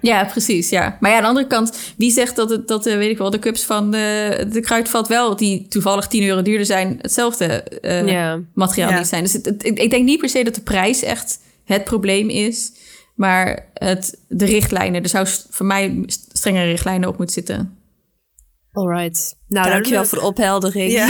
[0.00, 0.68] Ja, precies.
[0.68, 0.96] Ja.
[1.00, 3.38] Maar ja, aan de andere kant, wie zegt dat, het, dat weet ik wel, de
[3.38, 8.40] cups van de, de kruidvat wel, die toevallig 10 euro duurder zijn, hetzelfde uh, ja.
[8.54, 8.98] materiaal ja.
[8.98, 9.22] niet zijn.
[9.22, 12.72] Dus het, het, ik denk niet per se dat de prijs echt het probleem is,
[13.14, 15.02] maar het, de richtlijnen.
[15.02, 17.78] Er zou voor mij strengere richtlijnen op moeten zitten.
[18.72, 19.36] Alright.
[19.48, 20.92] Nou, dankjewel voor de opheldering.
[20.92, 21.06] Ja.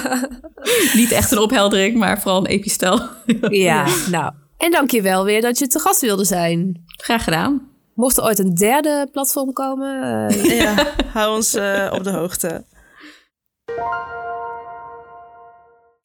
[1.00, 3.00] niet echt een opheldering, maar vooral een epistel.
[3.48, 4.32] ja, nou.
[4.56, 6.84] En dankjewel weer dat je te gast wilde zijn.
[6.86, 7.73] Graag gedaan.
[7.94, 12.64] Mocht er ooit een derde platform komen, uh, ja, hou ons uh, op de hoogte.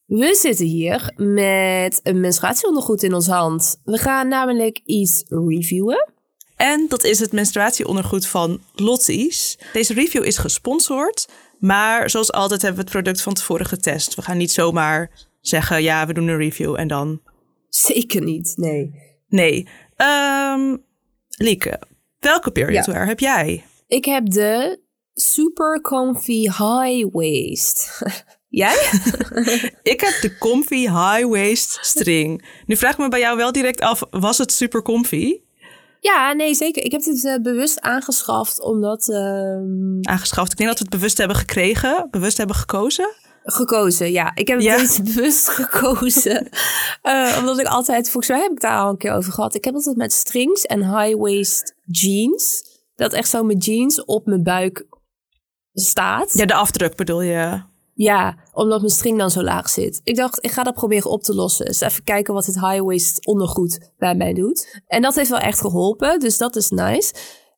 [0.06, 3.82] We zitten hier met een menstruatieondergoed in onze hand.
[3.84, 6.14] We gaan namelijk iets reviewen.
[6.56, 9.58] En dat is het menstruatieondergoed van Lotties.
[9.74, 11.28] Deze review is gesponsord,
[11.60, 14.16] maar zoals altijd hebben we het product van tevoren getest.
[14.16, 17.22] We gaan niet zomaar zeggen, ja, we doen een review en dan...
[17.70, 18.94] Zeker niet, nee.
[19.28, 19.68] Nee.
[19.98, 20.84] Um,
[21.42, 21.80] Lieke,
[22.20, 23.08] welke periodwear ja.
[23.08, 23.66] heb jij?
[23.88, 24.80] Ik heb de
[25.14, 28.02] Super Comfy High Waist.
[28.48, 28.90] Jij?
[29.94, 32.46] ik heb de Comfy High Waist string.
[32.66, 35.40] Nu vraag ik me bij jou wel direct af, was het super comfy?
[36.00, 36.84] Ja, nee, zeker.
[36.84, 39.08] Ik heb dit uh, bewust aangeschaft, omdat...
[39.08, 39.58] Uh...
[40.02, 40.52] Aangeschaft?
[40.52, 43.10] Ik denk dat we het bewust hebben gekregen, bewust hebben gekozen.
[43.44, 44.32] Gekozen, ja.
[44.36, 44.78] Ik heb ja.
[44.78, 46.50] het bewust gekozen.
[47.04, 49.56] uh, omdat ik altijd, volgens mij heb ik daar al een keer over gehad.
[49.56, 52.64] Ik heb altijd met strings en high-waist jeans.
[52.96, 54.88] Dat echt zo met jeans op mijn buik
[55.74, 56.34] staat.
[56.34, 57.62] Ja, de afdruk bedoel je?
[57.94, 60.02] Ja, omdat mijn string dan zo laag zit.
[60.04, 61.66] Ik dacht, ik ga dat proberen op te lossen.
[61.66, 64.82] Dus even kijken wat het high-waist ondergoed bij mij doet.
[64.88, 67.14] En dat heeft wel echt geholpen, dus dat is nice.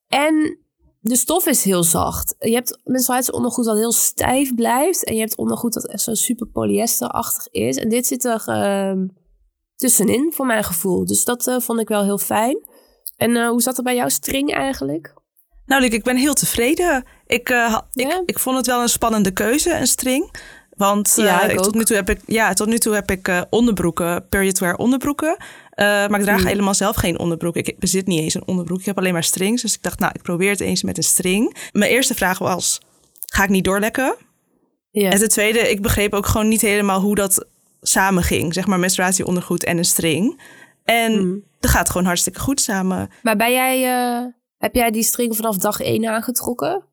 [0.07, 0.59] En
[1.01, 2.35] de stof is heel zacht.
[2.39, 5.03] Je hebt menstruatieondergoed dat heel stijf blijft.
[5.03, 7.77] En je hebt ondergoed dat echt zo super polyesterachtig is.
[7.77, 9.03] En dit zit er uh,
[9.75, 11.05] tussenin, voor mijn gevoel.
[11.05, 12.65] Dus dat uh, vond ik wel heel fijn.
[13.17, 15.13] En uh, hoe zat het bij jouw string eigenlijk?
[15.65, 17.03] Nou, Liek, ik ben heel tevreden.
[17.25, 17.87] Ik, ja?
[17.93, 20.31] ik, ik vond het wel een spannende keuze, een string.
[20.69, 24.27] Want ja, ik tot, nu toe heb ik, ja, tot nu toe heb ik onderbroeken,
[24.29, 25.37] periodwear onderbroeken.
[25.82, 26.47] Uh, maar ik draag hmm.
[26.47, 27.55] helemaal zelf geen onderbroek.
[27.55, 28.79] Ik bezit niet eens een onderbroek.
[28.79, 29.61] Ik heb alleen maar strings.
[29.61, 31.69] Dus ik dacht, nou, ik probeer het eens met een string.
[31.71, 32.82] Mijn eerste vraag was,
[33.25, 34.15] ga ik niet doorlekken?
[34.91, 37.45] En ten tweede, ik begreep ook gewoon niet helemaal hoe dat
[37.82, 38.53] samen ging.
[38.53, 40.41] Zeg maar menstruatieondergoed en een string.
[40.84, 41.43] En Mm.
[41.59, 43.09] dat gaat gewoon hartstikke goed samen.
[43.23, 44.25] Maar ben jij, eh,
[44.57, 46.84] heb jij die string vanaf dag 1 aangetrokken?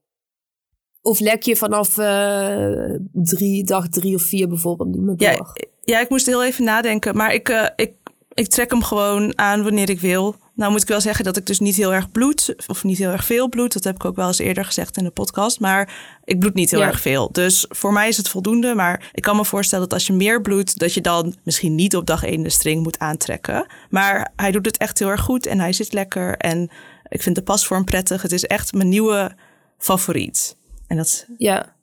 [1.02, 5.28] Of lek je vanaf eh, drie, dag drie of vier bijvoorbeeld niet meer door?
[5.28, 7.16] Ja, ja, ik moest heel even nadenken.
[7.16, 7.92] Maar ik, eh, ik,
[8.38, 10.36] ik trek hem gewoon aan wanneer ik wil.
[10.54, 12.54] Nou moet ik wel zeggen dat ik dus niet heel erg bloed.
[12.66, 13.72] Of niet heel erg veel bloed.
[13.72, 15.60] Dat heb ik ook wel eens eerder gezegd in de podcast.
[15.60, 15.92] Maar
[16.24, 16.86] ik bloed niet heel Ja.
[16.86, 17.32] erg veel.
[17.32, 18.74] Dus voor mij is het voldoende.
[18.74, 20.78] Maar ik kan me voorstellen dat als je meer bloedt...
[20.78, 23.66] dat je dan misschien niet op dag één de string moet aantrekken.
[23.90, 25.46] Maar hij doet het echt heel erg goed.
[25.46, 26.36] En hij zit lekker.
[26.36, 26.70] En
[27.08, 28.22] ik vind de pasvorm prettig.
[28.22, 29.32] Het is echt mijn nieuwe
[29.78, 30.56] favoriet.
[30.86, 31.76] En dat ja.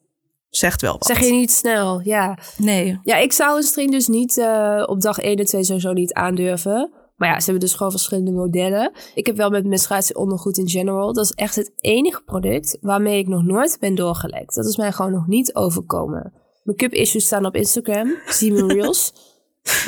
[0.58, 1.06] Zegt wel wat.
[1.06, 2.38] Zeg je niet snel, ja.
[2.58, 3.00] Nee.
[3.04, 6.14] Ja, ik zou een string dus niet eh, op dag 1 en 2 sowieso niet
[6.14, 6.92] aandurven.
[7.16, 8.92] Maar ja, ze hebben dus gewoon verschillende modellen.
[9.16, 11.14] Ik heb wel met menstruatieondergoed in general.
[11.14, 14.56] Dat is echt het enige product waarmee ik nog nooit ben doorgelekt.
[14.56, 16.34] Dat is mij gewoon nog niet overkomen.
[16.64, 18.16] Mijn cup issues staan op Instagram.
[18.28, 19.14] Zie mijn reels.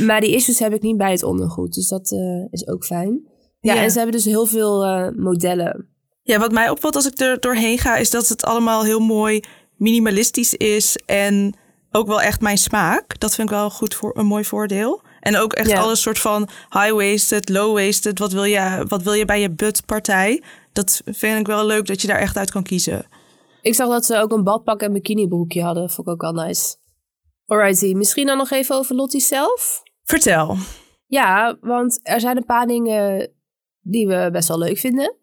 [0.05, 1.73] maar die issues heb ik niet bij het ondergoed.
[1.73, 3.27] Dus dat eh, is ook fijn.
[3.59, 3.81] Ja, Ja.
[3.81, 5.87] en ze hebben dus heel veel eh, modellen.
[6.23, 9.43] Ja, wat mij opvalt als ik er doorheen ga, is dat het allemaal heel mooi
[9.77, 10.97] minimalistisch is.
[11.05, 11.55] En
[11.91, 13.19] ook wel echt mijn smaak.
[13.19, 15.01] Dat vind ik wel goed voor een mooi voordeel.
[15.19, 15.79] En ook echt Ja.
[15.79, 18.19] alles soort van high-waisted, low-waisted.
[18.19, 20.43] Wat wil je, wat wil je bij je buttpartij?
[20.73, 23.05] Dat vind ik wel leuk dat je daar echt uit kan kiezen.
[23.61, 25.89] Ik zag dat ze ook een badpak en bikinibroekje hadden.
[25.89, 26.75] Vond ik ook wel nice.
[27.45, 29.83] Alrighty, misschien dan nog even over Lottie zelf.
[30.03, 30.57] Vertel.
[31.05, 33.31] Ja, want er zijn een paar dingen
[33.81, 35.15] die we best wel leuk vinden.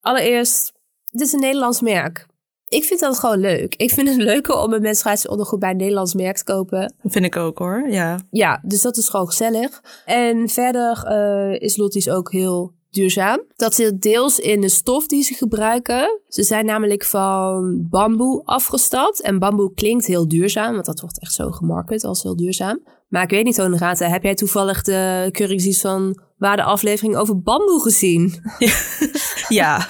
[0.00, 0.72] Allereerst,
[1.10, 2.26] het is een Nederlands merk.
[2.72, 3.74] Ik vind dat gewoon leuk.
[3.74, 6.94] Ik vind het leuker om een menstruatieondergoed bij een Nederlands merk te kopen.
[7.02, 7.88] Dat vind ik ook hoor.
[7.88, 8.18] Ja.
[8.30, 9.82] Ja, dus dat is gewoon gezellig.
[10.04, 13.40] En verder eh, is Lotties ook heel duurzaam.
[13.56, 16.20] Dat zit deels in de stof die ze gebruiken.
[16.28, 19.22] Ze zijn namelijk van bamboe afgestapt.
[19.22, 22.82] En bamboe klinkt heel duurzaam, want dat wordt echt zo gemarket als heel duurzaam.
[23.08, 27.42] Maar ik weet niet, Honorata, heb jij toevallig de keuringsdienst van waar de aflevering over
[27.42, 28.34] bamboe gezien?
[29.48, 29.86] Ja,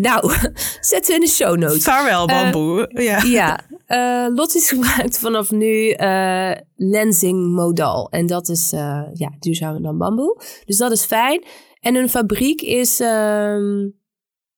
[0.00, 0.32] Nou,
[0.80, 1.82] zetten we in de show notes.
[1.84, 2.90] vaarwel bamboe.
[3.02, 3.22] ja.
[3.22, 8.10] Ja, eh Lotties gebruikt vanaf nu eh lensing modal.
[8.10, 10.40] En dat is eh, ja, duurzamer dan bamboe.
[10.64, 11.44] Dus dat is fijn.
[11.80, 13.88] En hun fabriek is ehm,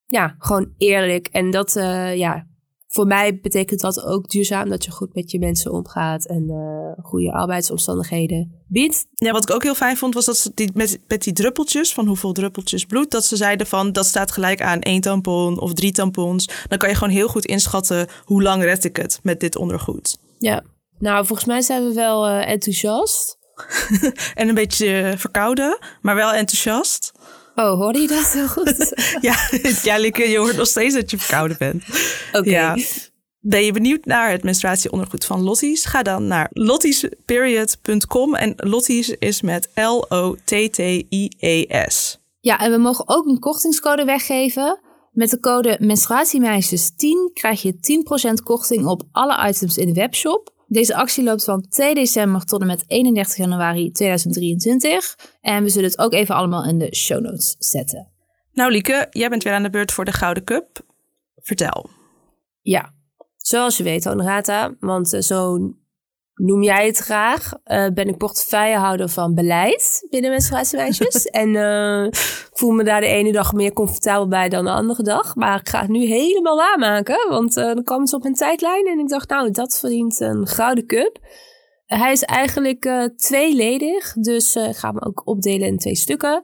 [0.06, 1.28] ja, gewoon eerlijk.
[1.32, 2.46] En dat, eh, ja,
[2.92, 4.68] voor mij betekent dat ook duurzaam.
[4.68, 9.06] Dat je goed met je mensen omgaat en eh, goede arbeidsomstandigheden biedt.
[9.14, 11.92] Ja, wat ik ook heel fijn vond, was dat ze die, met, met die druppeltjes,
[11.92, 15.72] van hoeveel druppeltjes bloed, dat ze zeiden van dat staat gelijk aan één tampon of
[15.72, 16.48] drie tampons.
[16.68, 20.18] Dan kan je gewoon heel goed inschatten hoe lang red ik het met dit ondergoed.
[20.38, 20.62] Ja.
[20.98, 23.38] Nou, volgens mij zijn we wel eh, enthousiast.
[24.34, 27.12] En een beetje verkouden, maar wel enthousiast.
[27.60, 29.02] Oh, hoorde je dat heel goed?
[29.20, 29.34] Ja,
[29.82, 31.84] ja Lieke, je hoort nog steeds dat je verkouden bent.
[32.32, 32.50] Oké.
[32.50, 32.76] Ja.
[33.40, 35.84] Ben je benieuwd naar het menstruatieondergoed van Lotties?
[35.84, 40.38] Ga dan naar lottiesperiod.com en Lotties is met L-O-T-T-I-E-S.
[42.40, 44.80] Ja, en we mogen ook een kortingscode weggeven.
[45.12, 47.74] Met de code menstruatiemeisjes10 krijg je
[48.40, 50.52] 10% korting op alle items in de webshop.
[50.72, 55.16] Deze actie loopt van 2 december tot en met 31 januari 2023.
[55.40, 58.08] En we zullen het ook even allemaal in de show notes zetten.
[58.52, 60.84] Nou Lieke, jij bent weer aan de beurt voor de Gouden Cup.
[61.36, 61.90] Vertel.
[62.60, 62.94] Ja,
[63.36, 65.58] zoals je weet, Honorata, want eh, zo
[66.40, 71.26] noem jij het graag, eh, ben ik portefeuillehouder van beleid binnen menstruatiemeisjes.
[71.42, 75.02] en eh, ik voel me daar de ene dag meer comfortabel bij dan de andere
[75.02, 75.34] dag.
[75.36, 78.86] Maar ik ga het nu helemaal waarmaken, want eh, dan kwam iets op mijn tijdlijn
[78.86, 81.18] en ik dacht, nou, dat verdient een gouden cup.
[81.86, 86.42] Hij is eigenlijk tweeledig, dus ik ga hem ook opdelen in twee stukken.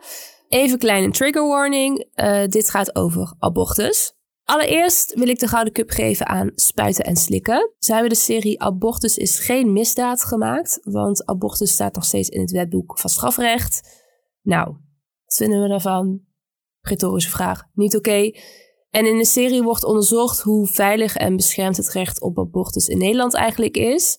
[0.49, 2.09] Even een kleine trigger warning.
[2.47, 4.16] Dit gaat over abortus.
[4.47, 7.72] Allereerst wil ik de Gouden Cup geven aan Spuiten en Slikken.
[7.78, 12.40] Ze hebben de serie Abortus is geen misdaad gemaakt, want abortus staat nog steeds in
[12.40, 14.05] het wetboek van strafrecht.
[14.42, 14.66] Nou,
[15.24, 16.20] wat vinden we daarvan?
[16.80, 17.62] Retorische vraag.
[17.74, 18.30] Niet oké.
[18.90, 22.99] En in de serie wordt onderzocht hoe veilig en beschermd het recht op abortus in
[22.99, 24.18] Nederland eigenlijk is.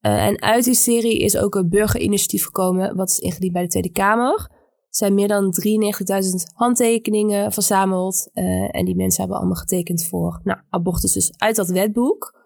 [0.00, 3.68] Uh, en uit die serie is ook een burgerinitiatief gekomen, wat is ingediend bij de
[3.68, 4.50] Tweede Kamer.
[4.88, 8.30] Er zijn meer dan 93.000 handtekeningen verzameld.
[8.34, 12.36] Uh, en die mensen hebben allemaal getekend voor nou, abortus dus uit dat wetboek.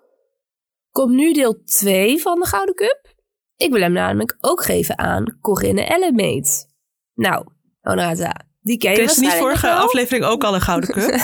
[0.90, 3.14] Komt nu deel 2 van de Gouden Cup.
[3.56, 6.68] Ik wil hem namelijk ook geven aan Corinne Ellemeet.
[7.14, 7.46] Nou,
[7.82, 11.20] Onata, die ken je Kreeg ze niet vorige aflevering ook al een Gouden Cup?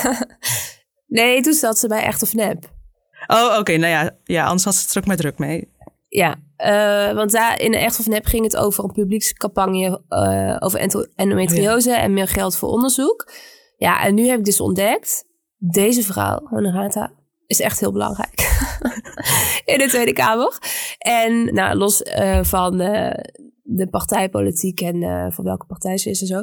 [1.06, 2.76] nee, toen zat ze bij Echt of Nep.
[3.26, 3.58] Oh, oké.
[3.58, 3.76] Okay.
[3.76, 5.72] Nou ja, ja, anders had ze het er ook maar druk mee.
[6.08, 10.56] Ja, uh, want daar in de Echt of Nep ging het over een publiekscampagne uh,
[10.58, 10.80] over
[11.14, 12.00] endometriose oh, ja.
[12.00, 13.32] en meer geld voor onderzoek.
[13.76, 15.24] Ja, en nu heb ik dus ontdekt,
[15.56, 17.12] deze vrouw, Honorata,
[17.46, 18.40] is echt heel belangrijk
[19.64, 20.58] in de Tweede Kamer.
[20.98, 22.80] En nou, los uh, van
[23.70, 26.42] de partijpolitiek en uh, van welke partij ze is en zo,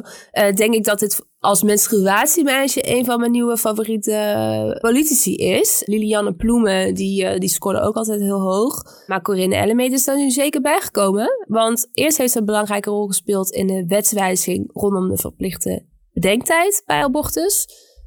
[0.52, 5.82] denk ik dat dit als menstruatiemeisje een van mijn nieuwe favoriete politici is.
[5.84, 8.82] Lilianne Ploemen, die, die scoorde ook altijd heel hoog.
[9.06, 11.28] Maar Corinne Ellemeet is daar nu zeker bijgekomen.
[11.48, 16.82] Want eerst heeft ze een belangrijke rol gespeeld in de wetswijziging rondom de verplichte bedenktijd
[16.86, 17.66] bij abortus.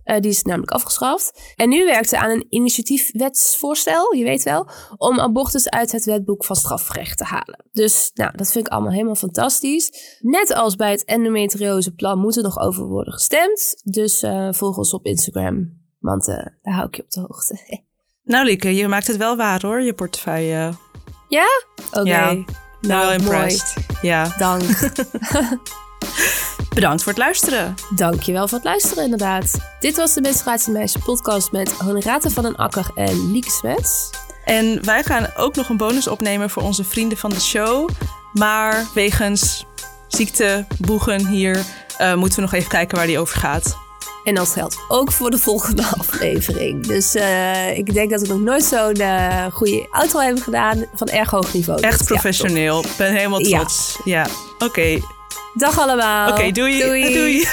[0.10, 1.54] Uh, die is namelijk afgeschaft.
[1.56, 6.46] En nu werkt ze aan een initiatiefwetsvoorstel, je weet wel, om abortus uit het wetboek
[6.46, 7.66] van strafrecht te halen.
[7.72, 10.18] Dus nou, dat vind ik allemaal helemaal fantastisch.
[10.20, 13.76] Net als bij het endometrioseplan moet er nog over worden gestemd.
[13.84, 17.60] Dus uh, volg ons op Instagram, want uh, daar hou ik je op de hoogte.
[18.24, 20.74] nou Lieke, je maakt het wel waar hoor, je portefeuille.
[21.28, 21.48] Ja?
[21.88, 22.00] Oké.
[22.00, 22.36] Okay.
[22.36, 22.44] Ja,
[22.82, 23.76] nou, wel impressed.
[23.76, 23.98] Mooi.
[24.02, 24.36] Ja.
[24.38, 24.64] Dank.
[26.80, 27.76] Bedankt voor het luisteren.
[27.96, 29.58] Dankjewel voor het luisteren, inderdaad.
[29.80, 34.10] Dit was de Menstruatiemeisje podcast met Honorate van den Akker en Lieke Smets.
[34.46, 37.90] En wij gaan ook nog een bonus opnemen voor onze vrienden van de show.
[38.34, 39.66] Maar wegens
[40.08, 41.66] ziekte, boegen hier,
[42.02, 43.78] uh, moeten we nog even kijken waar die over gaat.
[44.24, 46.88] En dat geldt ook voor de volgende aflevering.
[46.88, 51.08] Dus uh, ik denk dat we nog nooit zo'n uh, goede outro hebben gedaan van
[51.08, 51.82] erg hoog niveau.
[51.82, 52.84] Echt professioneel.
[52.84, 54.00] Ik ben helemaal trots.
[54.04, 54.28] Ja, ja.
[54.54, 54.66] oké.
[54.66, 55.04] Okay.
[55.60, 56.30] Dag allemaal.
[56.30, 56.80] Oké, okay, doei.
[56.80, 57.14] Doei.
[57.20, 57.48] doei.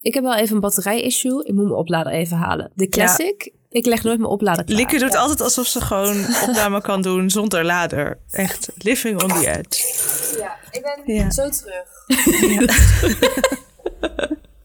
[0.00, 1.44] Ik heb wel even een batterij-issue.
[1.44, 2.70] Ik moet mijn oplader even halen.
[2.74, 3.44] De Classic.
[3.44, 3.52] Ja.
[3.68, 4.76] Ik leg nooit mijn oplader klaar.
[4.76, 5.18] Lieke doet ja.
[5.18, 8.18] altijd alsof ze gewoon opname kan doen zonder lader.
[8.30, 9.82] Echt living on the edge.
[10.38, 11.30] Ja, ik ben ja.
[11.30, 11.86] zo terug.